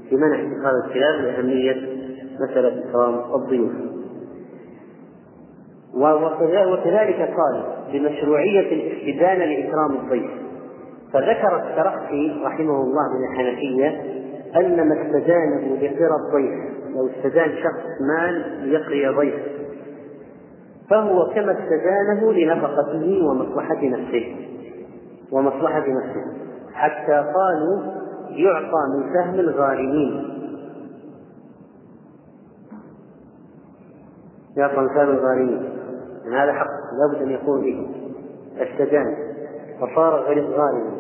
[0.09, 1.99] في منع اتخاذ الكلاب لأهمية
[2.41, 3.73] مسألة إكرام الضيوف.
[6.73, 7.63] وكذلك قال
[7.93, 10.48] بمشروعية الاستدانة لإكرام الضيف.
[11.13, 13.89] فذكر الترقي رحمه الله من الحنفية
[14.57, 19.59] أن ما استدانه بقرى الضيف لو استدان شخص مال ليقري ضيف
[20.91, 24.37] فهو كما استدانه لنفقته ومصلحة نفسه
[25.33, 26.25] ومصلحة نفسه.
[26.73, 27.83] حتى قالوا
[28.31, 30.39] يعطى من سهم الغارمين.
[34.57, 35.71] يعطى من سهم الغارمين.
[36.33, 36.67] هذا حق
[36.99, 37.89] لابد أن يكون به.
[38.57, 39.28] استدان.
[39.81, 40.91] فصار غارما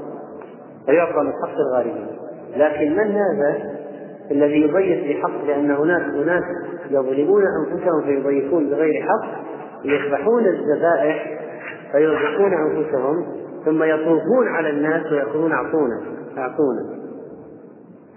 [0.86, 2.06] فيعطى من حق الغارمين
[2.56, 3.78] لكن من هذا
[4.30, 6.44] الذي يضيف بحق؟ لأن هناك أناس
[6.90, 9.28] يظلمون أنفسهم فيضيفون بغير حق
[9.84, 11.40] يذبحون الذبائح
[11.92, 13.26] فيرزقون أنفسهم
[13.64, 16.00] ثم يطوفون على الناس ويقولون أعطونا
[16.38, 16.98] أعطونا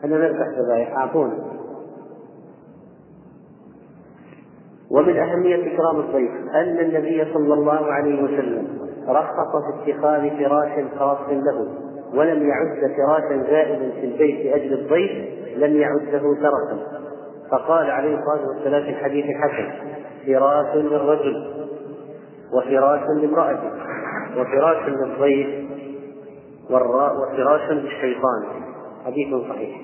[0.04, 1.38] أنا نذبح ذبائح أعطونا
[4.92, 8.81] ومن أهمية إكرام الضيف أن النبي صلى الله عليه وسلم
[9.12, 9.36] رخص
[9.84, 11.68] في اتخاذ فراش خاص له
[12.14, 15.12] ولم يعد فراشا زائدا في البيت لأجل الضيف
[15.58, 17.02] لم يعده تركا
[17.52, 19.72] فقال عليه الصلاة والسلام في الحديث الحسن
[20.26, 21.52] فراش للرجل
[22.54, 23.72] وفراش لامرأته
[24.38, 25.48] وفراش للضيف
[26.70, 28.44] وفراش للشيطان.
[29.06, 29.82] حديث صحيح.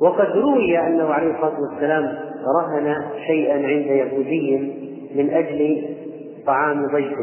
[0.00, 2.25] وقد روي أنه عليه الصلاة والسلام
[2.56, 4.72] رهن شيئا عند يهودي
[5.14, 5.88] من أجل
[6.46, 7.18] طعام ضيف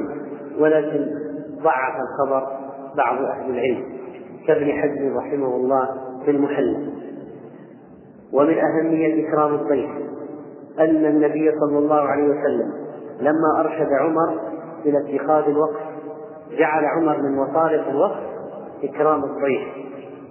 [0.60, 1.06] ولكن
[1.64, 2.48] ضعف الخبر
[2.98, 3.84] بعض أهل العلم.
[4.48, 5.90] كابن حزم رحمه الله
[6.26, 6.90] في المحل.
[8.34, 9.90] ومن أهمية إكرام الضيف
[10.80, 12.74] أن النبي صلى الله عليه وسلم
[13.20, 14.40] لما أرشد عمر
[14.86, 15.82] إلى اتخاذ الوقف
[16.58, 18.24] جعل عمر من مصارف الوقف
[18.84, 19.62] إكرام الضيف.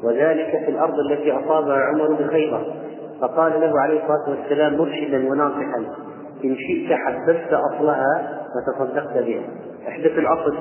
[0.04, 2.74] وذلك في الأرض التي أصابها عمر بخيبر.
[3.22, 5.78] فقال له عليه الصلاة والسلام مرشدا وناصحا
[6.44, 9.42] إن شئت حبست أصلها وتصدقت بها.
[9.88, 10.58] احدث الأصل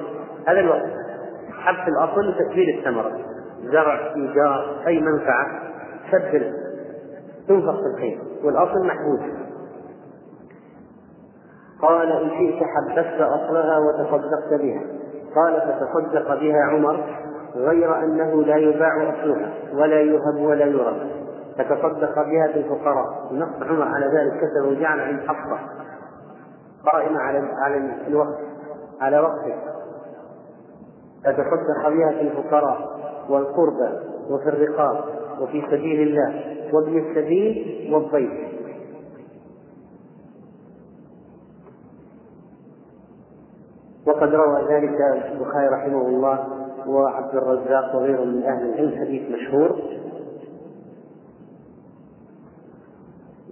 [0.47, 0.89] هذا الوقت.
[1.51, 3.11] حبس الأصل لتكبير الثمرة.
[3.63, 5.47] زرع إيجار أي منفعة
[6.11, 6.53] سبل
[7.47, 8.19] تنفق في الخير.
[8.43, 9.41] والأصل محبوس.
[11.81, 14.81] قال إن شئت حبست أصلها وتصدقت بها.
[15.35, 17.03] قال فتصدق بها عمر
[17.55, 21.20] غير أنه لا يباع أصلها ولا يهب ولا يرى
[21.57, 23.33] فتصدق بها في الفقراء.
[23.33, 25.59] نص عمر على ذلك كسر وجعل عند حفصة
[26.93, 28.39] قائمة على على الوقت
[29.01, 29.55] على وقته.
[31.25, 35.03] فتصدق بها في الفقراء والقربى وفي الرقاب
[35.39, 36.57] وفي سبيل الله.
[36.73, 38.51] وابن السبيل والضيف.
[44.07, 46.47] وقد روى ذلك البخاري رحمه الله
[46.87, 48.99] وعبد الرزاق وغيرهم من أهل العلم.
[48.99, 49.81] حديث مشهور.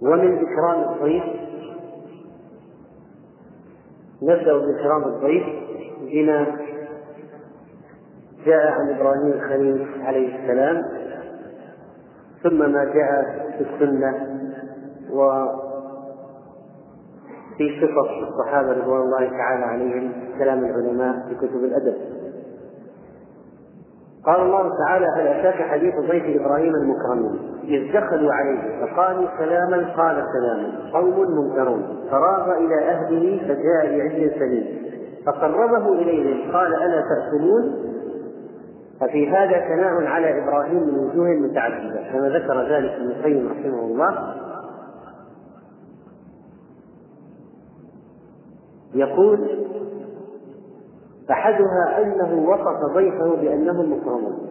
[0.02, 1.24] ومن إكرام الضيف
[4.22, 5.44] نبدأ بإكرام الضيف
[6.02, 6.46] بما
[8.46, 10.84] جاء عن إبراهيم الخليل عليه السلام
[12.44, 13.24] ثم ما جاء
[13.58, 14.40] في السنة
[15.12, 15.60] وفي
[17.82, 21.96] قصص الصحابة رضوان الله تعالى عليهم كلام العلماء في كتب الأدب.
[24.26, 27.59] قال الله تعالى هل اتاك حديث ضيف إبراهيم المكرمين.
[27.70, 31.84] إذ دخلوا عليه فقالوا سلاما قال سلاما قوم منكرون.
[32.12, 34.90] فراغ إلى أهله فجاء بعجل سليم.
[35.26, 37.90] فقربه إليهم قال ألا تأكلون؟
[39.02, 44.36] ففي هذا ثناء على إبراهيم من وجوه متعددة كما ذكر ذلك ابن القيم رحمه الله.
[48.94, 49.50] يقول
[51.32, 54.50] أحدها أنه وصف ضيفه بأنهم مكرمون.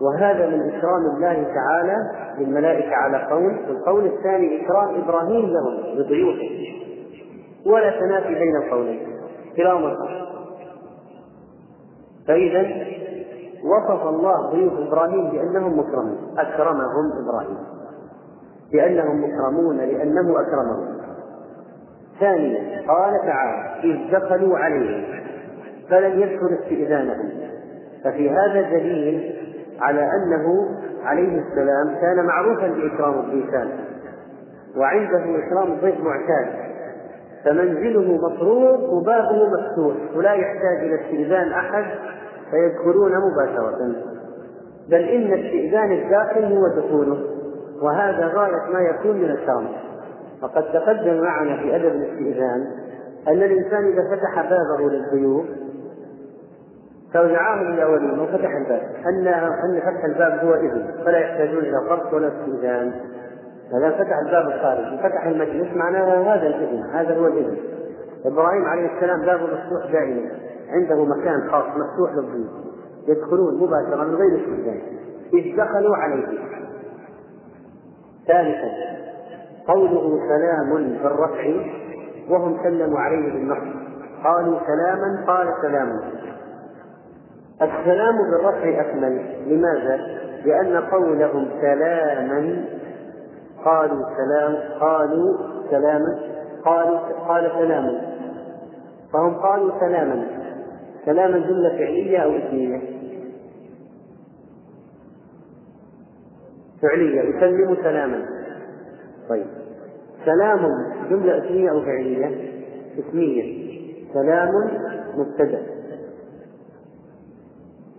[0.00, 1.96] وهذا من إكرام الله تعالى
[2.38, 6.50] للملائكة على قول والقول الثاني إكرام إبراهيم لهم بضيوفه
[7.66, 9.08] ولا تنافي بين القولين.
[9.56, 9.96] كلاهما
[12.28, 12.60] فإذا
[13.64, 16.18] وصف الله ضيوف إبراهيم بأنهم مكرمون.
[16.38, 17.58] أكرمهم إبراهيم.
[18.72, 20.98] بأنهم مكرمون لأنه أكرمهم.
[22.20, 25.04] ثانيا قال تعالى إذ دخلوا عليه
[25.90, 27.30] فلم يدخل استئذانهم.
[28.04, 29.47] ففي هذا دليل
[29.80, 30.68] على أنه
[31.04, 33.70] عليه السلام كان معروفا بإكرام الضيفان
[34.76, 36.46] وعنده إكرام الضيف معتاد
[37.44, 41.84] فمنزله مطروق وبابه مفتوح ولا يحتاج إلى استئذان أحد
[42.50, 43.92] فيدخلون مباشرة.
[44.88, 47.18] بل إن استئذان الداخل هو دخوله
[47.82, 49.68] وهذا غاية ما يكون من الكرم.
[50.42, 52.66] فقد تقدم معنا في أدب الاستئذان
[53.28, 55.46] أن الإنسان إذا فتح بابه للضيوف
[57.14, 58.82] فدعاهم إلى وليمة وفتح الباب.
[59.06, 62.92] أن أن فتح الباب هو إذن فلا يحتاجون إلى فرق ولا استئذان.
[63.72, 67.56] ما فتح الباب الخارجي فتح المجلس معناها هذا الإذن هذا هو الإذن
[68.24, 70.30] إبراهيم عليه السلام بابه مفتوح دائما.
[70.68, 72.50] عنده مكان خاص مفتوح للضيوف.
[73.08, 74.80] يدخلون مباشرة من غير استئذان.
[75.34, 76.26] إذ دخلوا عليه.
[78.26, 78.70] ثالثا
[79.66, 81.54] قوله سلام بالرفع
[82.30, 83.78] وهم سلموا عليه بالنصب
[84.24, 86.00] قالوا سلاما قال سلام.
[87.62, 89.22] السلام بالرفع أكمل.
[89.46, 89.96] لماذا؟
[90.44, 92.64] لأن قولهم سلاما.
[93.64, 94.56] قالوا سلام.
[94.80, 95.36] قالوا
[95.70, 96.18] سلاما.
[96.64, 98.00] قالوا قال سلاما.
[99.12, 100.26] فهم قالوا سلاما.
[101.06, 102.80] سلاما جملة فعلية أو إسمية؟
[106.82, 107.20] فعلية.
[107.20, 108.26] يسلم سلاما.
[109.28, 109.46] طيب.
[110.24, 110.58] سلام
[111.10, 112.52] جملة إسمية أو فعلية؟
[112.98, 113.68] إسمية.
[114.14, 114.50] سلام
[115.16, 115.77] مبتدأ.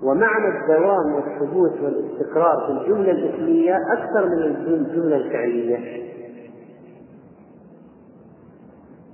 [0.04, 5.78] ومعنى الدوام والثبوت والاستقرار في الجملة الإسمية أكثر من الجملة الفعلية.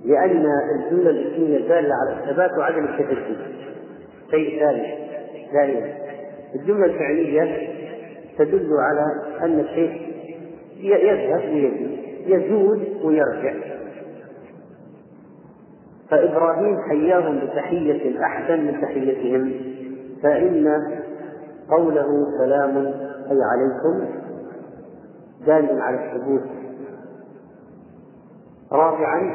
[0.04, 0.46] لأن
[0.78, 3.36] الجملة الإسمية دالة على الثبات وعدم التجدد.
[4.30, 4.84] شيء ثالث
[5.52, 5.94] دائما
[6.54, 7.68] الجملة الفعلية
[8.38, 10.06] تدل على أن الشيء
[10.80, 11.96] يذهب ويزول
[12.26, 13.54] يزول ويرجع.
[16.10, 19.75] فإبراهيم حياهم بتحية أحسن من تحيتهم.
[20.26, 20.82] فإن
[21.70, 22.76] قوله سلام
[23.30, 24.06] أي عليكم
[25.46, 26.42] دال على الثبوت.
[28.72, 29.34] رابعا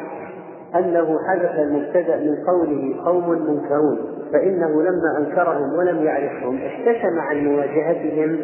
[0.75, 3.99] أنه حدث المبتدأ من قوله قوم منكرون
[4.33, 8.39] فإنه لما أنكرهم ولم يعرفهم احتشم عن مواجهتهم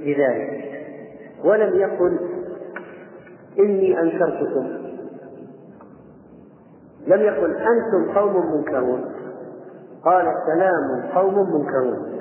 [0.00, 0.64] بذلك.
[1.44, 2.18] ولم يقل
[3.58, 4.66] إني أنكرتكم.
[7.06, 9.15] لم يقل أنتم قوم منكرون.
[10.04, 12.20] قال سلام قوم منكرون.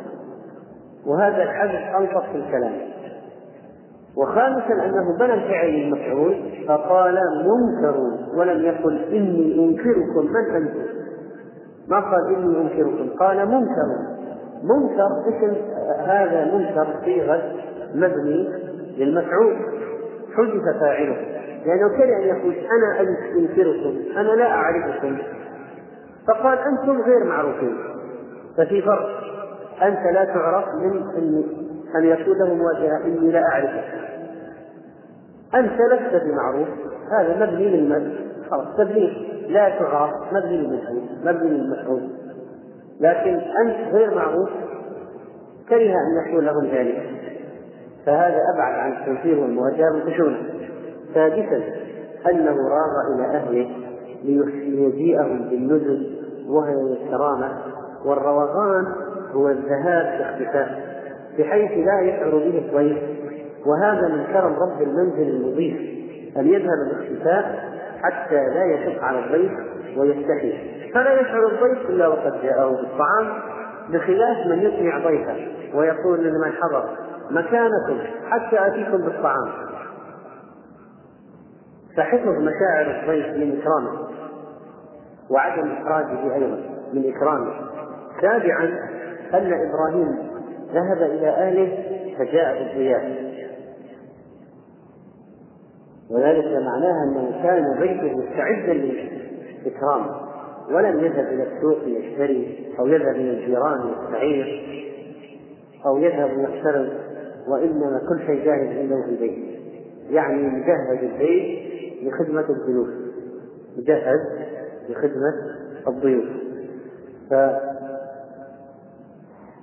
[1.05, 2.73] وهذا الحدث ألطف في الكلام.
[4.17, 6.35] وخامسا أنه بنى الفعل المفعول
[6.67, 10.25] فقال منكرون ولم يقل إني أنكركم.
[10.25, 10.79] من أنتم؟
[11.87, 14.15] ما قال إني أنكركم قال منكر
[14.63, 15.55] منكر اسم
[16.05, 17.41] هذا منكر صيغة
[17.93, 18.49] مبني
[18.97, 19.55] للمفعول.
[20.37, 21.17] حذف فاعله.
[21.65, 23.01] لأنه كره أن يقول أنا
[23.39, 25.17] أنكركم أنا لا أعرفكم.
[26.27, 27.77] فقال أنتم غير معروفين.
[28.57, 29.09] ففي فرق.
[29.83, 31.03] أنت لا تعرف من
[31.95, 33.05] أن يكون له مواجهة.
[33.05, 33.83] إني لا أعرفك
[35.55, 36.67] أنت لست بمعروف.
[37.11, 38.15] هذا مبني للمبني
[38.49, 39.11] خلاص تبنيه
[39.47, 40.11] لا تعرف.
[40.33, 42.09] مبني للمفعول مبني للمفعول
[42.99, 44.49] لكن أنت غير معروف.
[45.69, 47.09] كره أن يكون لهم ذلك.
[48.05, 50.37] فهذا أبعد عن التنفير والمواجهة والخشونة
[51.13, 51.63] سادسا
[52.31, 53.71] أنه راغ إلى أهله
[54.23, 56.14] ليجيئهم بالنزل
[56.47, 57.57] وهي الكرامة
[58.05, 58.85] والروغان
[59.33, 60.95] هو الذهاب باختفاء
[61.39, 62.97] بحيث لا يشعر به الضيف
[63.65, 65.77] وهذا من كرم رب المنزل المضيف
[66.37, 69.51] أن يذهب باختفاء حتى لا يشق على الضيف
[69.97, 70.75] ويستحي.
[70.93, 73.33] فلا يشعر الضيف إلا وقد جاءه بالطعام
[73.89, 75.35] بخلاف من يطمع ضيفه
[75.73, 76.89] ويقول لمن حضر
[77.31, 79.51] مكانكم حتى آتيكم بالطعام.
[81.97, 84.04] فحفظ مشاعر الضيف من إكرامه
[85.29, 86.59] وعدم إخراجه أيضا
[86.93, 87.53] من إكرامه.
[88.21, 88.65] سابعا
[89.33, 90.17] أن إبراهيم
[90.73, 91.83] ذهب إلى أهله
[92.17, 93.25] فجاء بالضياء.
[96.11, 100.05] وذلك معناها أنه كان بيته مستعدا للإكرام
[100.71, 104.65] ولم يذهب إلى السوق ليشتري أو يذهب إلى الجيران يستعير
[105.85, 106.89] أو يذهب يقترب
[107.47, 109.55] وإنما كل شيء جاهز عنده في البيت.
[110.09, 111.59] يعني مجهز البيت
[112.03, 112.87] لخدمة الضيوف
[113.77, 114.19] مجهز.
[114.89, 115.33] لخدمة
[115.87, 116.25] الضيوف.
[117.29, 117.33] ف...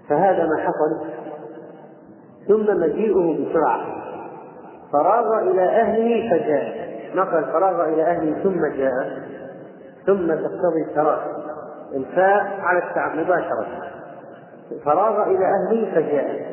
[0.08, 1.06] فهذا ما حصل.
[2.48, 3.80] ثم مجيئه بسرعة.
[4.92, 6.92] فراغ إلى أهله فجاء.
[7.14, 9.22] ما قال فراغ إلى أهله ثم جاء.
[10.06, 11.20] ثم تقتضي التراخ
[11.94, 13.66] الفاء على التعب مباشرة.
[14.84, 16.52] فراغ إلى أهله فجاء.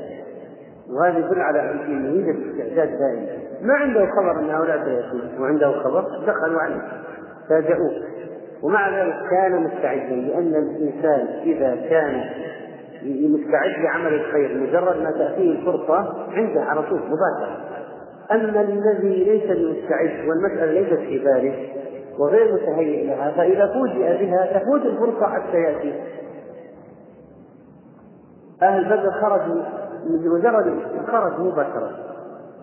[0.89, 3.39] وهذا يدل على أن يوجد استعداد دائما.
[3.61, 6.81] ما عنده خبر أن هؤلاء سيأتون؟ وعنده خبر؟ دخلوا عليه.
[7.49, 8.08] فاجأوه.
[8.63, 12.23] ومع ذلك كان مستعدا لأن الإنسان إذا كان
[13.03, 17.57] مستعد لعمل الخير مجرد ما تأتيه الفرصة عنده على طول مباشرة.
[18.31, 21.69] أما الذي ليس بمستعد والمسألة ليست في باله
[22.19, 25.93] وغير متهيئ لها فإذا فوجئ بها تفوت الفرصة حتى يأتي.
[28.61, 29.63] أهل بدر خرجوا
[30.37, 31.91] مجرد خرج مباشرة.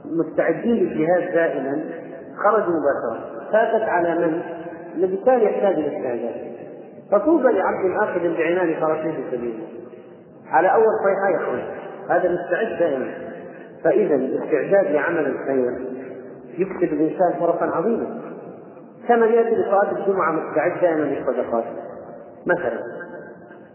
[0.05, 1.84] مستعدين للجهاد دائما
[2.44, 3.20] خرجوا مباشرة.
[3.53, 4.55] فاتت على من؟
[5.24, 6.57] كان يحتاج إلى استعداد
[7.12, 9.64] فطوبى لعبد آخذ بعنان فرسه في سبيله؟
[10.47, 11.62] على أول صيحة يخرج
[12.11, 13.14] هذا مستعد دائما.
[13.84, 15.86] فإذا الاستعداد لعمل الخير
[16.59, 18.20] يكسب الإنسان فرصا عظيمة
[19.09, 21.64] كما يأتي لصلاة الجمعة مستعد دائما للصدقات.
[22.47, 22.78] مثلا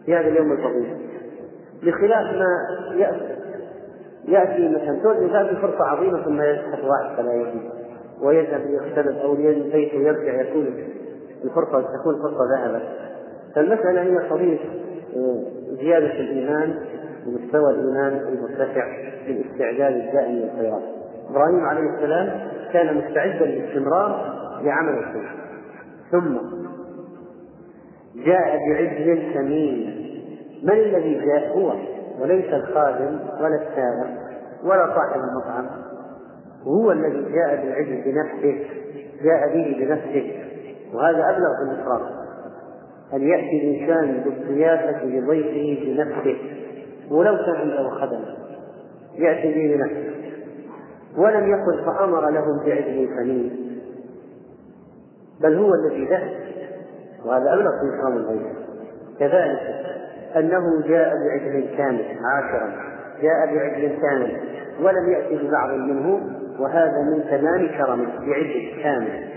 [0.06, 0.98] في هذا اليوم الفضيل
[1.84, 2.48] بخلاف ما
[2.96, 3.42] يأتي
[4.28, 5.00] يأتي مثلا
[5.34, 7.70] تأتي فرصة عظيمة ثم يسحب واحد فلا يأتي
[8.22, 10.66] ويذهب ليختلف أو ليبيت ويرجع يكون
[11.44, 12.82] الفرصة تكون فرصة ذهبت
[13.56, 14.60] فالمسألة هي قضية
[15.16, 15.44] آه،
[15.82, 16.76] زيادة الإيمان
[17.28, 18.86] ومستوى الإيمان المرتفع
[19.26, 20.82] في الاستعداد الدائم للخيرات.
[21.30, 24.34] إبراهيم عليه السلام كان مستعدا للاستمرار
[24.64, 25.32] لعمل الخير.
[26.12, 26.38] ثم
[28.16, 30.02] جاء بعجل ثمين.
[30.64, 31.74] من الذي جاء؟ هو.
[32.22, 34.22] وليس الخادم ولا السائق
[34.64, 35.68] ولا صاحب المطعم.
[36.64, 38.66] هو الذي جاء بالعجل بنفسه
[39.24, 40.41] جاء به بنفسه.
[40.94, 42.02] وهذا أبلغ في الإكرام
[43.14, 46.38] أن يأتي الإنسان بالضيافة لضيفه بنفسه
[47.12, 48.22] ولو كان عنده خدم.
[49.16, 50.12] يأتي به بنفسه.
[51.18, 53.52] ولم يقل فأمر لهم بعجل ثمين
[55.42, 56.32] بل هو الذي ذهب.
[57.26, 58.48] وهذا أبلغ في إكرام الضيف.
[59.20, 59.60] كذلك
[60.36, 62.74] أنه جاء بعجل كامل عاشرا.
[63.22, 64.38] جاء بعجل كامل
[64.82, 66.22] ولم يأتي ببعض منه.
[66.60, 69.28] وهذا من تمام كرمه بعجل كامل.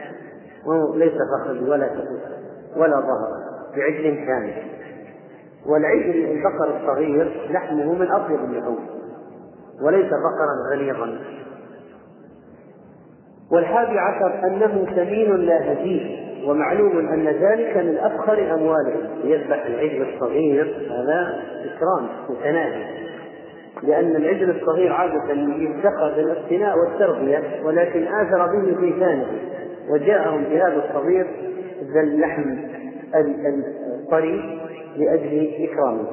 [0.67, 2.21] وليس فخذ ولا كفوف
[2.77, 3.29] ولا ظهر
[3.77, 4.55] بعجل كامل.
[5.67, 8.79] والعجل البقر الصغير لحمه من أطيب اللحوم
[9.83, 11.19] وليس بقرا غليظا.
[13.53, 20.89] والحادي عشر أنه ثمين لا هزيل ومعلوم أن ذلك من أفخر أموالهم يذبح العجل الصغير
[20.91, 23.05] هذا إكرام متناهي
[23.83, 29.27] لأن العجل الصغير عادة يتخذ الاقتناء والتربية ولكن آثر به في ثانه
[29.91, 31.27] وجاءهم بهذا الصغير
[31.95, 32.57] ذا اللحم
[33.95, 34.61] الطري
[34.97, 36.07] لأجل إكرامه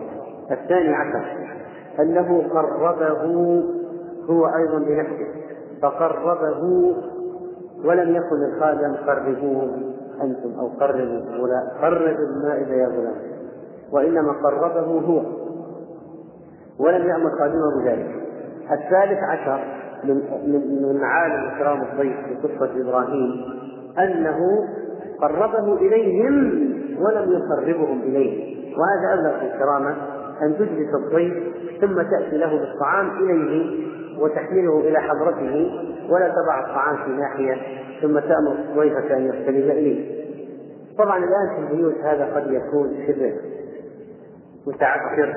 [0.52, 1.26] الثاني عشر.
[2.00, 3.24] أنه قربه
[4.30, 5.28] هو أيضا بنفسه.
[5.82, 6.62] فقربه
[7.86, 9.64] ولم يكن الخادم قربوه
[10.22, 13.16] أنتم أو قربوا غلام قرب المائدة يا غلام.
[13.92, 15.22] وإنما قربه هو.
[16.80, 18.16] ولم يأمر خادمه بذلك.
[18.72, 19.81] الثالث عشر.
[20.04, 20.16] من
[20.84, 23.46] من معالم إكرام الضيف في قصة إبراهيم
[24.00, 24.38] أنه
[25.22, 26.36] قربه إليهم
[27.00, 28.62] ولم يقربهم إليه.
[28.78, 29.96] وهذا أبلغ في الكرامة
[30.42, 31.34] أن تجلس الضيف
[31.82, 33.88] ثم تأتي له بالطعام إليه
[34.20, 35.72] وتحمله إلى حضرته
[36.10, 37.56] ولا تضع الطعام في ناحية
[38.02, 40.22] ثم تأمر ضيفك أن يختلف إليه.
[40.98, 43.34] طبعا الآن في البيوت هذا قد يكون شبه
[44.68, 45.36] متعثر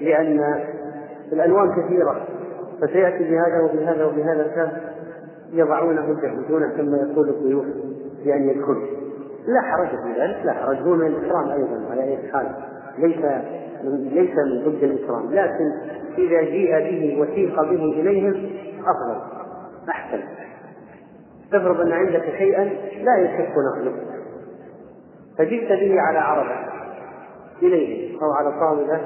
[0.00, 0.64] لأن
[1.32, 2.26] الألوان كثيرة.
[2.82, 4.72] فسيأتي بهذا وبهذا وبهذا
[5.52, 7.66] يضعونه يجهزونه ثم يقول الضيوف
[8.24, 8.76] بأن يدخل.
[9.46, 10.76] لا حرج في ذلك لا حرج.
[10.76, 12.46] هو من الإكرام أيضا على أي حال.
[12.98, 13.16] ليس
[14.12, 15.30] ليس من ضد الإكرام.
[15.30, 15.72] لكن
[16.18, 18.50] إذا جيء به وسيق به إليهم
[18.80, 19.20] أفضل
[19.88, 20.20] أحسن.
[21.52, 22.64] تفرض أن عندك شيئا
[23.02, 23.92] لا يشك نقله.
[25.38, 26.56] فجئت به على عربة.
[27.62, 29.00] إليه أو على طاولة.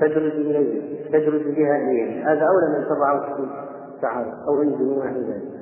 [0.00, 2.32] تدرج إليه تدرج بها إليه.
[2.32, 3.36] هذا أولى من تضعه
[4.02, 5.56] تعالى أو انزلوا ونحو ذلك.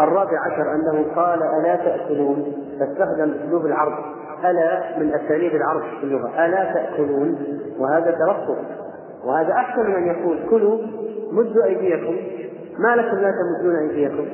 [0.00, 4.04] الرابع عشر أنه قال ألا تأكلون؟ فاستخدم أسلوب العرض.
[4.44, 6.46] ألا من أساليب العرض في اللغة.
[6.46, 7.38] ألا تأكلون؟
[7.78, 8.56] وهذا ترفض
[9.24, 10.78] وهذا أحسن من أن يقول كلوا
[11.32, 12.16] مدوا أيديكم.
[12.78, 14.26] ما لكم لا تمدون أيديكم.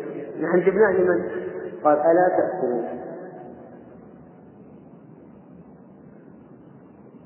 [0.43, 1.25] نحن جبناه لمن؟
[1.85, 2.98] قال ألا تأكلون؟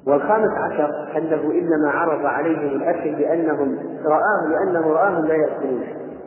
[0.06, 5.84] والخامس عشر أنه إنما عرض عليهم الأكل لأنهم رآه لأنه رآهم لا يأكلون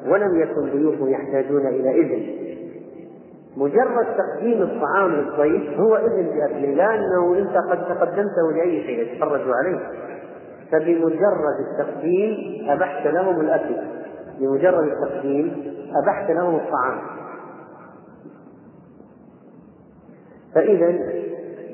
[0.08, 2.46] ولم يكن ضيوفه يحتاجون إلى إذن.
[3.58, 9.80] مجرد تقديم الطعام للضيف هو إذن بأكله لأنه أنت قد تقدمته لأي شيء يتفرجوا عليه.
[10.72, 12.36] فبمجرد التقديم
[12.70, 13.76] أبحت لهم الأكل.
[14.40, 15.74] بمجرد التقديم
[16.04, 16.98] أبحت لهم الطعام.
[20.56, 20.96] فإذا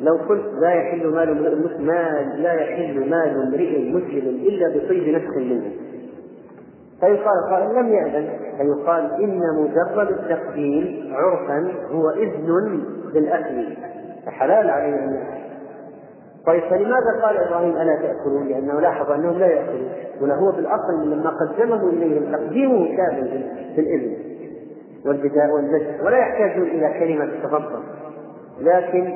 [0.01, 1.35] لو قلت لا يحل مال
[1.79, 5.71] مال لا يحل مال امرئ مسلم إلا بطيب نفس منه.
[6.99, 8.29] فيقال قال لم يأذن.
[8.57, 12.81] فيقال إن مجرد التقديم عرفا هو إذن
[13.13, 13.67] بالأكل
[14.25, 15.23] فحلال عليه أن
[16.47, 19.89] طيب فلماذا قال إبراهيم ألا تأكلون؟ لأنه لاحظ أنهم لا يأكلون،
[20.21, 23.43] هنا هو بالأصل لما قدمه إليهم تقديمه كامل
[23.75, 24.15] في الإذن
[25.05, 27.83] والبداء والبدء ولا يحتاجون إلى كلمة تفضل.
[28.61, 29.13] لكن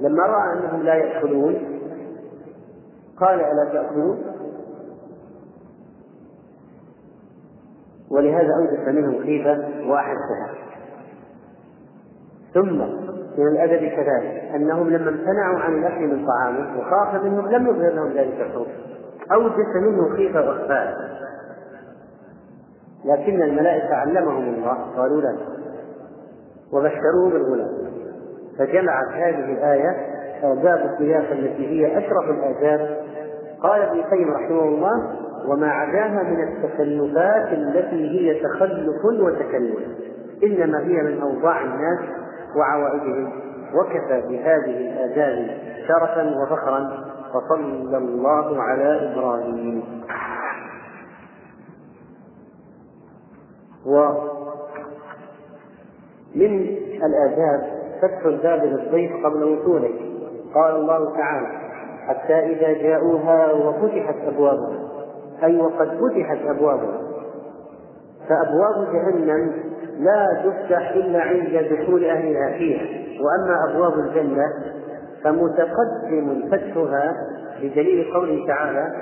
[0.00, 1.54] لما رأى أنهم لا يأكلون
[3.16, 4.22] قال ألا تأكلون؟
[8.10, 10.54] ولهذا أوجس منهم خيفة واحسها
[12.54, 12.78] ثم
[13.38, 18.12] من الأدب كذلك أنهم لما امتنعوا عن الأكل من طعامه وخاف منهم لم يظهر لهم
[18.12, 18.68] ذلك الخوف
[19.32, 21.16] أوجس منه خيفة وإخفاء
[23.04, 25.36] لكن الملائكة علمهم الله قالوا لا.
[26.72, 27.85] وبشروه بالغلام.
[28.58, 29.96] فجمعت هذه الآية
[30.42, 33.00] آداب الضيافة التي هي أشرف الآداب
[33.62, 35.16] قال ابن القيم رحمه الله
[35.48, 39.78] وما عداها من التكلفات التي هي تخلف وتكلف
[40.44, 41.98] إنما هي من أوضاع الناس
[42.56, 43.32] وعوائدهم
[43.74, 45.46] وكفى بهذه الآداب
[45.88, 49.82] شرفا وفخرا وصلى الله على إبراهيم.
[53.86, 54.26] ومن
[57.04, 59.90] الآداب فتح الباب للضيف قبل وصوله.
[60.54, 61.46] قال الله تعالى
[62.06, 64.78] حتى إذا جاءوها وفتحت أبوابها.
[65.42, 67.00] أي وقد فتحت أبوابها.
[68.28, 69.52] فأبواب جهنم
[69.98, 72.86] لا تفتح إلا عند دخول أهلها فيها.
[73.22, 74.44] وأما أبواب الجنة
[75.24, 77.14] فمتقدم فتحها
[77.62, 78.92] بدليل قوله تعالى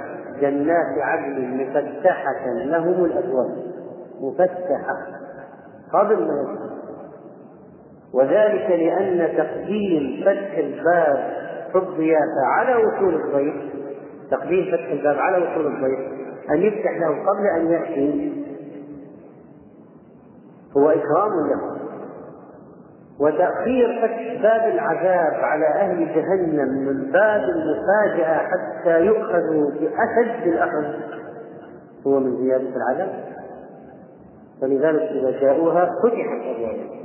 [0.40, 3.56] جنات عدن مفتحة لهم الأبواب.
[4.20, 4.96] مفتحة.
[5.92, 6.73] قبل ما يدخل
[8.14, 13.54] وذلك لأن تقديم فتح الباب في الضيافة على وصول الضيف
[14.30, 15.98] تقديم فتح الباب على وصول الضيف
[16.50, 18.32] أن يفتح له قبل أن يأتي.
[20.76, 21.74] هو إكرام له.
[23.20, 30.84] وتأخير فتح باب العذاب على أهل جهنم من باب المفاجأة حتى يؤخذوا بأشد الأخذ
[32.06, 33.24] هو من زيادة العذاب.
[34.60, 37.03] فلذلك إذا جاءوها فتحت أبوابها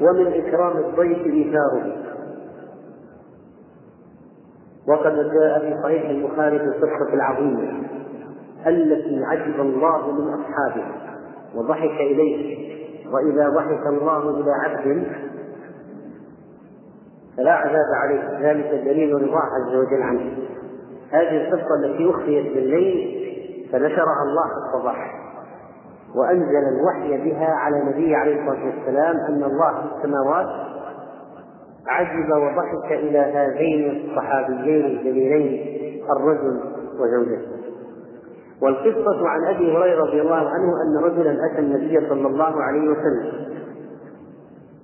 [0.00, 1.96] ومن إكرام الضيف إيثاره.
[4.88, 7.82] وقد جاء في صحيح البخاري في القصة العظيمة
[8.66, 10.84] التي عجب الله من أصحابه
[11.54, 12.74] وضحك إليه.
[13.12, 15.06] وإذا ضحك الله إلى عبد
[17.36, 18.50] فلا عذاب عليه.
[18.50, 20.36] ذلك دليل رضاه عز وجل عنه.
[21.10, 23.24] هذه القصة التي أخفيت بالليل
[23.72, 25.23] فنشرها الله في الصباح.
[26.14, 30.46] وأنزل الوحي بها على النبي عليه الصلاة والسلام أن الله في السماوات
[31.88, 35.74] عجب وضحك إلى هذين الصحابيين الجليلين
[36.16, 36.60] الرجل
[37.00, 37.54] وزوجته.
[38.62, 43.32] والقصة عن أبي هريرة رضي الله عنه أن رجلا أتى النبي صلى الله عليه وسلم.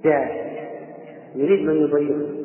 [0.05, 0.51] جاء
[1.35, 2.41] يريد من يضيفه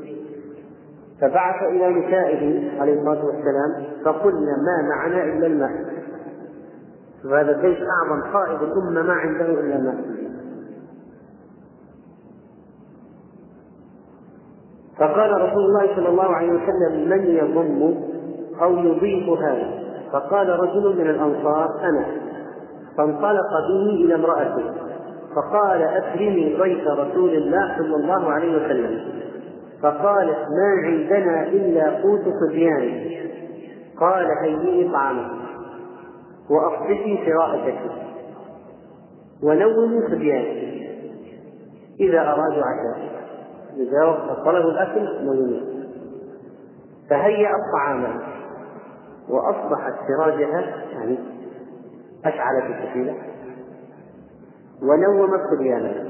[1.21, 5.71] فبعث إلى نسائه عليه الصلاة والسلام فقلنا ما معنا إلا الماء
[7.25, 10.15] وهذا البيت أعظم قائد الأمة ما عنده إلا الماء
[14.99, 17.95] فقال رسول الله صلى الله عليه وسلم من يضم
[18.61, 22.05] أو يضيف هذا؟ فقال رجل من الأنصار أنا.
[22.97, 24.63] فانطلق به إلى امرأته
[25.35, 28.99] فقال أكرمي ضيف رسول الله صلى الله عليه وسلم.
[29.81, 33.09] فقالت ما عندنا إلا قوت صبيان.
[33.99, 35.44] قال هيئي طعامك.
[36.49, 37.79] وأصبحي قراءتك
[39.43, 40.75] ونومي صبيانك
[41.99, 43.15] إذا أرادوا عشاء.
[43.77, 45.85] إذا طلبوا الأكل نومي.
[47.09, 48.19] فهيأ الطعام
[49.29, 51.17] وأصبحت سراجها يعني
[52.25, 53.13] أشعلت السفينة.
[54.81, 56.05] ونومت صبيانها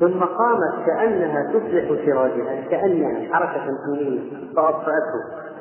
[0.00, 4.20] ثم قامت كأنها تصلح سراجها كأنها حركة حميمة.
[4.56, 5.51] فأطفأته.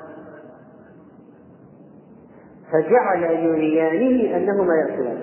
[2.72, 5.18] فجعل يريانه أنهما يأكلان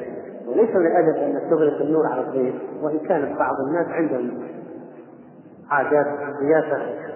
[0.47, 4.43] وليس من الأدب أن تغلق النور على الضيف وإن كانت بعض الناس عندهم
[5.71, 6.07] عادات
[6.41, 7.09] ضيافة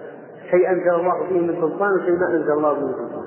[0.51, 3.23] شيء أنزل الله فيه من سلطان وشيء ما أنزل الله به من سلطان.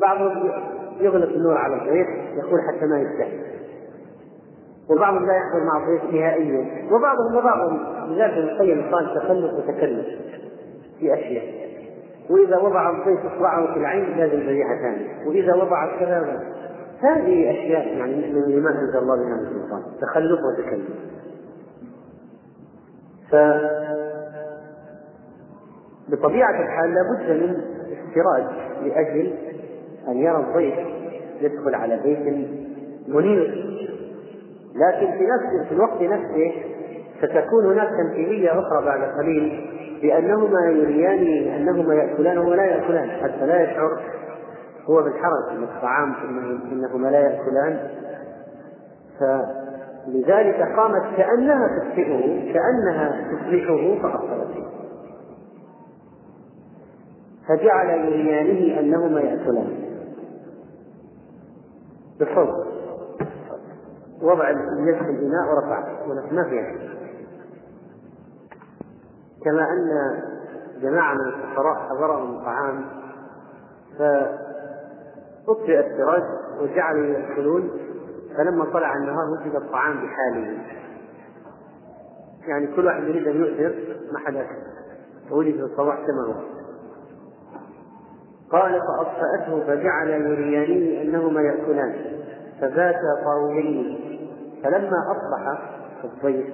[0.00, 0.50] فبعضهم
[1.00, 3.40] يغلق النور على الضيف يقول حتى ما يستحي.
[4.90, 6.92] وبعضهم لا يحضر مع الضيف نهائيا.
[6.92, 7.78] وبعضهم وبعضهم
[8.08, 10.06] لذلك ابن القيم قال تخلف وتكلف
[10.98, 11.71] في أشياء.
[12.30, 15.26] وإذا وضع الضيف اصبعه في العين لازم ذبيحه ثانية.
[15.26, 16.42] وإذا وضع كذا
[17.00, 20.88] هذه أشياء يعني من ما أنزل الله بها من سلطان تخلف وتكلف.
[23.30, 23.36] ف
[26.08, 27.56] بطبيعة الحال لابد من
[27.92, 28.44] استراج
[28.84, 29.34] لأجل
[30.08, 30.74] أن يرى الضيف
[31.40, 32.48] يدخل على بيت
[33.08, 33.72] منير.
[34.74, 36.52] لكن في نفس في الوقت نفسه
[37.18, 39.71] ستكون هناك تمثيلية أخرى بعد قليل.
[40.02, 44.00] بأنهما يريان أنهما يأكلان وهما لا يأكلان حتى لا يشعر
[44.84, 46.14] هو بالحرج من الطعام
[46.72, 47.88] إنهما لا يأكلان.
[49.18, 54.52] فلذلك قامت كأنها تطفئه كأنها تصلحه فأصلت
[57.48, 59.82] فجعل يريانه أنهما يأكلان.
[62.18, 62.72] بالصوت.
[64.22, 66.58] وضع اليد في الإناء ورفعه ما في
[69.44, 69.88] كما أن
[70.82, 72.84] جماعة من الفقراء حضرهم الطعام
[73.98, 76.22] فأطفئ السراج
[76.60, 77.70] وجعلوا يأكلون
[78.36, 80.58] فلما طلع النهار وجد الطعام بحاله.
[82.46, 83.74] يعني كل واحد يريد أن يؤثر
[84.12, 84.46] ما حدا
[85.30, 86.34] ولد صباح كما هو.
[88.52, 91.94] قال فأطفأته فجعل يرياني أنهما يأكلان
[92.60, 93.98] فباتا طاويين
[94.64, 95.62] فلما أصبح
[96.04, 96.46] الضيف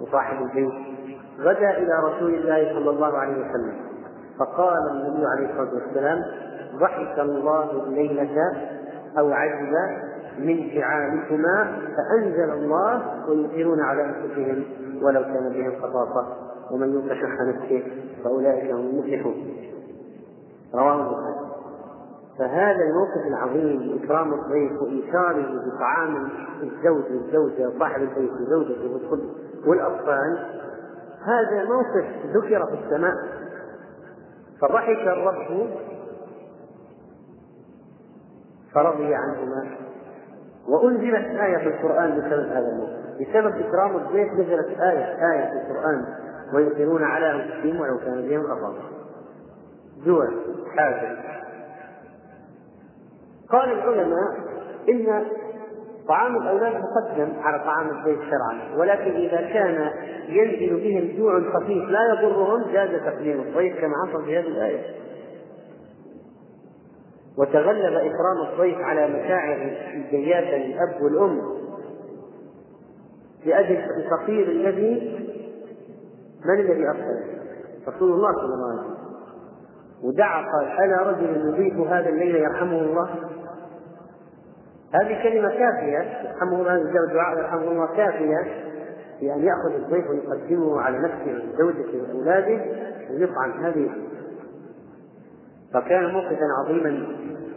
[0.00, 0.91] وصاحب البيت
[1.42, 3.74] غدا إلى رسول الله صلى الله عليه وسلم.
[4.38, 6.24] فقال النبي عليه الصلاة والسلام
[6.80, 8.52] ضحك الله الليلة
[9.18, 9.72] أو عجب
[10.38, 14.64] من فعالكما فأنزل الله ويؤثرون على أنفسهم
[15.02, 16.26] ولو كان بهم خصاصة
[16.70, 17.82] ومن يوق شح نفسه
[18.24, 19.34] فأولئك هم المفلحون.
[20.74, 21.52] رواه البخاري.
[22.38, 26.28] فهذا الموقف العظيم إكرام الضيف وإيثاره بطعام
[26.62, 29.18] الزوج والزوجة وصاحب البيت وزوجته
[29.66, 30.38] والأطفال
[31.26, 33.14] هذا موقف ذكر في السماء.
[34.60, 35.70] فضحك الرب
[38.74, 39.76] فرضي عنهما.
[40.68, 43.02] وأنزلت آية في القرآن بسبب هذا الموقف.
[43.20, 46.04] بسبب إكرام الضيف نزلت آية آية في القرآن.
[46.54, 48.74] ويؤثرون على أنفسهم ولو كان بهم خطأ
[50.04, 50.28] جوع
[50.76, 51.18] حاجة.
[53.48, 54.36] قال العلماء
[54.88, 55.24] إن
[56.08, 58.76] طعام الأولاد مقدم على طعام البيت شرعا.
[58.76, 59.90] ولكن إذا كان
[60.28, 64.80] ينزل بهم جوع خفيف لا يضرهم جاز تقديم الضيف كما حصل في هذه الآية.
[67.38, 71.42] وتغلب إكرام الضيف على مشاعر الجياشة للأب والأم
[73.46, 75.18] لأجل الفقير الذي
[76.44, 77.32] من الذي أرسله؟
[77.88, 79.02] رسول الله صلى الله عليه وسلم.
[80.02, 83.10] ودعا قال أنا رجل يضيف هذا الليل يرحمه الله.
[84.94, 88.38] هذه كلمة كافية يرحمه الله الدعاء يرحمه الله كافية
[89.20, 92.64] في أن يأخذ الضيف ويقدمه على نفسه وزوجته وأولاده
[93.10, 93.90] ويطعم هذه.
[95.74, 97.06] فكان موقفا عظيما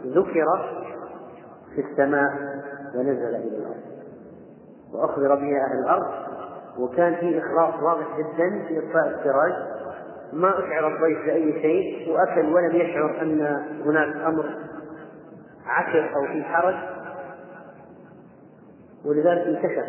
[0.06, 0.46] ذكر
[1.74, 2.30] في السماء
[2.94, 3.76] ونزل إلى الأرض
[4.94, 6.06] وأخبر به أهل الأرض
[6.78, 9.52] وكان فيه إخلاص واضح جدا في إطفاء السراج.
[10.32, 13.40] ما أشعر الضيف بأي شيء وأكل ولم يشعر أن
[13.84, 14.54] هناك أمر
[15.66, 16.95] عسر أو في حرج.
[19.06, 19.84] ولذلك انتشر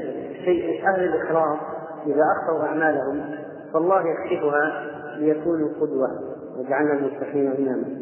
[0.46, 1.60] شيء أهل الإخلاص
[2.06, 3.36] إذا أخطأوا أعمالهم
[3.74, 4.88] فالله يكشفها
[5.18, 6.08] ليكونوا قدوة
[6.58, 8.02] وجعلنا المتقين إماما.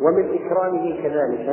[0.00, 1.48] ومن إكرامه كذلك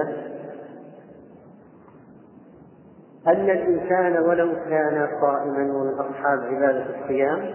[3.28, 7.54] أن الإنسان ولو كان صائما ومن أصحاب عبادة الصيام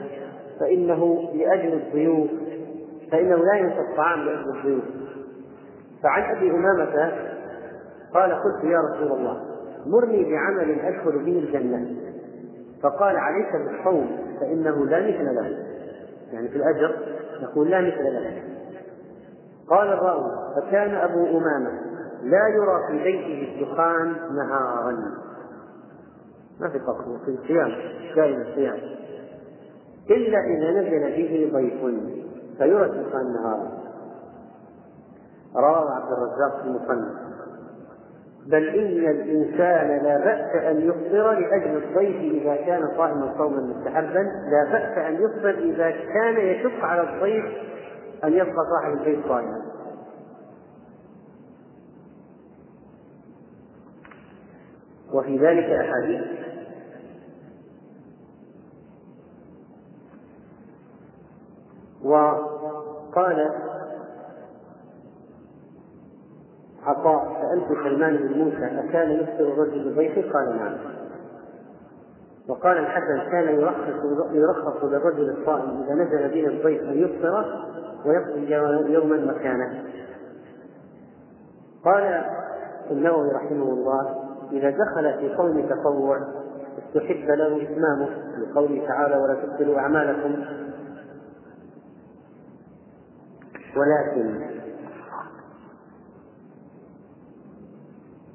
[0.61, 2.31] فإنه لأجل الضيوف
[3.13, 4.85] فإنه لا ينسى الطعام لأجل الضيوف.
[6.03, 7.13] فعن أبي أمامة
[8.15, 9.45] قال قلت يا رسول الله
[9.87, 11.97] مرني بعمل أدخل به الجنة.
[12.83, 15.57] فقال عليك بالصوم فإنه لا مثل له.
[16.33, 16.97] يعني في الأجر
[17.43, 18.43] نقول لا مثل له.
[19.71, 21.71] قال الراوي فكان أبو أمامة
[22.23, 24.93] لا يرى في بيته الدخان نهارا.
[26.61, 27.73] ما في فقر في الصيام
[28.17, 28.79] دائما الصيام.
[30.11, 31.81] إلا إذا نزل به ضيف
[32.59, 33.88] فيرى الدخان نهارا.
[35.57, 37.29] رواه عبد الرزاق في المصنف.
[38.47, 44.19] بل إن الإنسان لا بأس أن يفطر لأجل الضيف إذا كان صائما صوما مستحبا
[44.51, 47.45] لا بأس أن يفطر إذا كان يشق على الضيف
[48.25, 49.63] أن يبقى صاحب البيت صائما.
[55.13, 56.39] وفي ذلك أحاديث.
[62.05, 63.51] وقال
[66.89, 70.77] عطاء سألت سلمان بن موسى أكان يفطر الرجل بضيفه؟ قال نعم.
[72.49, 77.67] وقال الحسن كان يرخص يرخص للرجل الصائم إذا نزل به الضيف أن يفطر
[78.07, 78.55] ويقضي
[78.93, 79.85] يوما مكانه
[81.85, 82.25] قال
[82.91, 86.19] النووي رحمه الله إذا دخل في قول تطوع
[86.79, 88.09] استحب له إتمامه
[88.39, 90.45] لقوله تعالى ولا تبطلوا أعمالكم.
[93.77, 94.58] ولكن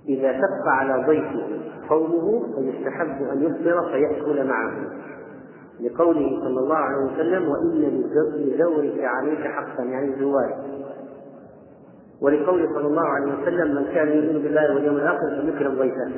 [0.07, 1.47] إذا شق على ضيفه
[1.89, 4.71] قومه فيستحب أن يفطر فيأكل معه.
[5.79, 8.03] لقوله صلى الله عليه وسلم وإن
[8.35, 10.53] لزورك عليك حقا يعني الزواج
[12.21, 16.11] ولقوله صلى الله عليه وسلم من كان يؤمن بالله واليوم الآخر فليكرم ضيفه.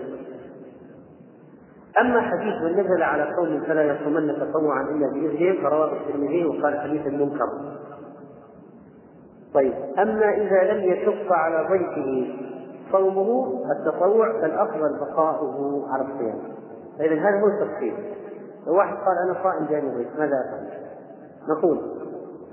[2.02, 7.08] أما حديث من نزل على قوم فلا يصومن تطوعا إلا بإذنهم فرواه الترمذي وقال حديث
[7.08, 7.48] منكر
[9.54, 12.28] طيب أما إذا لم يشق على ضيفه
[12.92, 16.40] صومه التطوع فالافضل بقاؤه على الصيام.
[17.00, 17.94] فإذا هذا هو التفصيل.
[18.68, 20.70] لو واحد قال أنا صائم جاني ضيف ماذا أفعل؟
[21.50, 21.82] نقول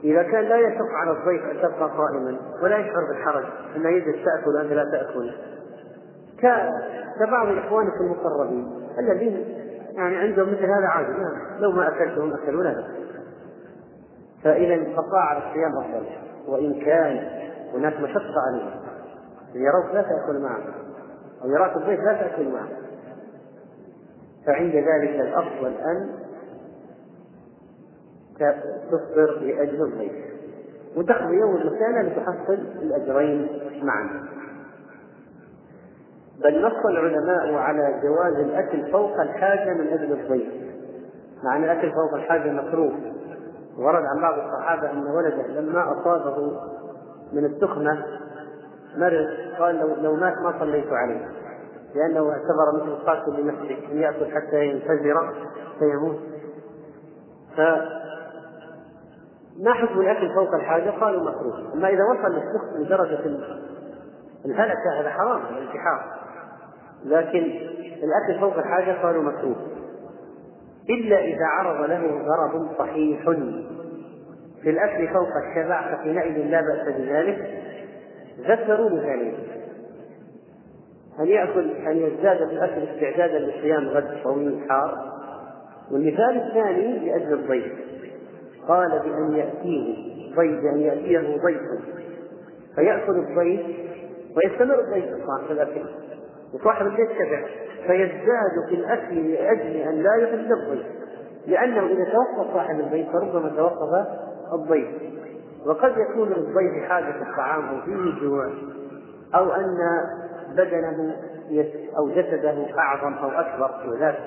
[0.05, 3.45] إذا كان لا يشق على الضيف أن تبقى قائما ولا يشعر بالحرج
[3.77, 5.33] أن يجلس تأكل وأنت لا تأكل.
[7.19, 9.45] كبعض إخوانك المقربين الذين
[9.95, 11.13] يعني عندهم مثل هذا عادي
[11.59, 12.85] لو ما أكلتهم أكلوا لا
[14.45, 16.07] فإذا البقاء على الصيام أفضل
[16.49, 17.29] وإن كان
[17.75, 18.82] هناك مشقة عليهم
[19.55, 20.73] يروك لا تأكل معهم
[21.45, 22.69] أو يراك الضيف لا تأكل معه.
[24.47, 26.11] فعند ذلك الأفضل أن
[28.91, 30.13] تفطر لأجل الضيف.
[30.97, 33.49] وتقضي يوم المسألة لتحصل الأجرين
[33.83, 34.29] معا.
[36.45, 40.53] بل نص العلماء على جواز الأكل فوق الحاجة من أجل الضيف.
[41.45, 42.93] مع أن الأكل فوق الحاجة مكروه.
[43.79, 46.61] ورد عن بعض الصحابة أن ولده لما أصابه
[47.33, 48.05] من السخنة
[48.97, 49.27] مرض
[49.59, 51.29] قال لو, لو مات ما صليت عليه.
[51.95, 55.33] لأنه اعتبر مثل القاتل لنفسه أن يأكل حتى ينفجر
[55.79, 56.19] فيموت.
[57.57, 57.61] ف
[59.61, 63.21] ما حكم الأكل فوق الحاجة؟ قالوا مكروه، أما إذا وصل السخن لدرجة
[64.45, 66.23] الهلكة هذا حرام الانتحار.
[67.05, 67.43] لكن
[68.03, 69.57] الأكل فوق الحاجة قالوا مكروه.
[70.91, 73.31] إلا إذا عرض له غرض صحيح.
[74.63, 77.63] في الأكل فوق الشبع فحينئذ لا بأس بذلك.
[78.41, 79.35] ذكروا مثالين
[81.21, 85.13] أن يأكل أن يزداد في الأكل استعدادا لصيام غد طويل حار؟
[85.93, 87.73] والمثال الثاني لأجل الضيف.
[88.69, 91.61] قال بأن يأتيه ضيف بأن يأتيه ضيف.
[92.75, 93.61] فيأكل الضيف
[94.37, 95.05] ويستمر الضيف
[95.47, 95.83] في الأكل.
[96.55, 97.45] وصاحب البيت شبع
[97.87, 100.87] فيزداد في الأكل لأجل أن لا يحل الضيف.
[101.47, 104.07] لأنه إذا توقف صاحب البيت فربما توقف
[104.55, 105.12] الضيف.
[105.67, 108.51] وقد يكون للضيف حاجة الطعام فيه جوع
[109.35, 109.77] أو أن
[110.57, 111.17] بدنه
[111.99, 114.19] أو جسده أعظم أو أكبر وذات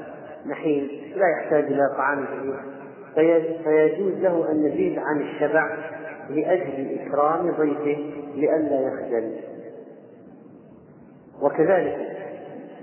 [0.46, 2.60] نحيل لا يحتاج إلى طعام كثير
[3.64, 5.78] فيجوز له أن يزيد عن الشبع
[6.30, 9.36] لأجل إكرام ضيفه لئلا يخجل.
[11.42, 11.98] وكذلك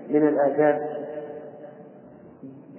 [0.08, 0.80] من الآداب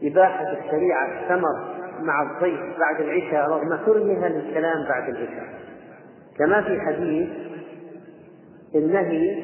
[0.04, 5.63] إباحة الشريعة الثمر مع الضيف بعد العشاء رغم كرهها للكلام بعد العشاء.
[6.38, 7.30] كما في حديث
[8.76, 9.44] النهي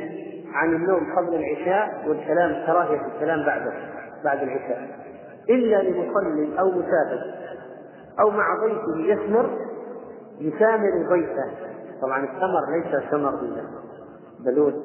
[0.53, 3.73] عن النوم قبل العشاء والكلام كراهية الكلام بعده
[4.23, 4.99] بعد العشاء.
[5.49, 7.33] إلا لمصل أو مسافر
[8.19, 9.49] أو مع ضيفه يثمر
[10.39, 11.51] يثامر ضيفه.
[12.01, 13.39] طبعا الثمر ليس ثمر
[14.39, 14.75] البلوت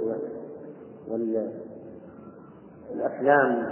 [2.91, 3.67] والأفلام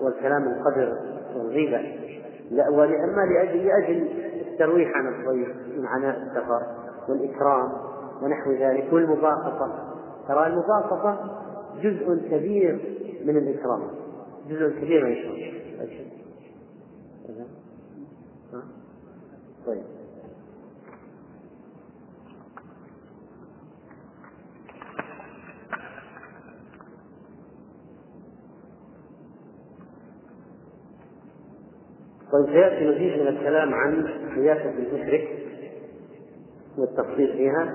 [0.00, 0.92] والكلام القدر
[1.36, 1.80] والغيبة.
[2.50, 4.08] لا ولأما لأجل لأجل
[4.46, 6.62] الترويح عن الضيف من عناء السفر.
[7.08, 7.72] والإكرام
[8.22, 9.92] ونحو ذلك والمباسطة
[10.28, 11.18] ترى المباسطة
[11.82, 13.82] جزء كبير من الإكرام
[14.48, 16.16] جزء كبير من الإكرام
[19.66, 19.82] طيب
[32.32, 35.45] طيب سياتي مزيد من الكلام عن سياسه المشرك
[36.78, 37.74] والتفصيل فيها.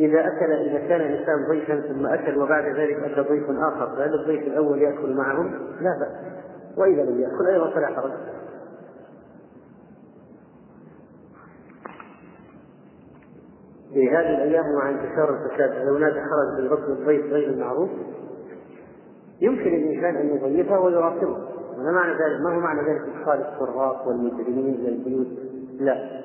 [0.00, 4.42] إذا أكل إذا كان الإنسان ضيفا ثم أكل وبعد ذلك أتى ضيف آخر فهل الضيف
[4.42, 6.32] الأول يأكل معهم؟ لا بأس.
[6.76, 8.12] وإذا لم يأكل أيضا فلا حرج.
[13.92, 17.90] في هذه الأيام مع انتشار الفساد لو نادى خرج بالركن الضيف غير المعروف؟
[19.40, 21.38] يمكن للإنسان أن يضيفه ويراقبه
[21.78, 25.51] وما معنى ذلك؟ ما هو معنى ذلك؟ إدخال السراق والمجرمين إلى البيوت
[25.84, 26.22] لا.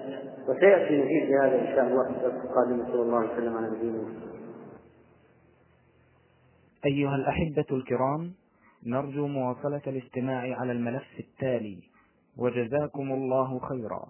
[0.47, 2.85] وسيأتي مزيد بهذا إن شاء الله في الدرس القادم.
[2.91, 4.03] صلى الله عليه وسلم على نبينا
[6.85, 8.33] أيها الأحبة الكرام
[8.85, 11.79] نرجو مواصلة الاستماع على الملف التالي.
[12.37, 14.07] وجزاكم الله خيرا.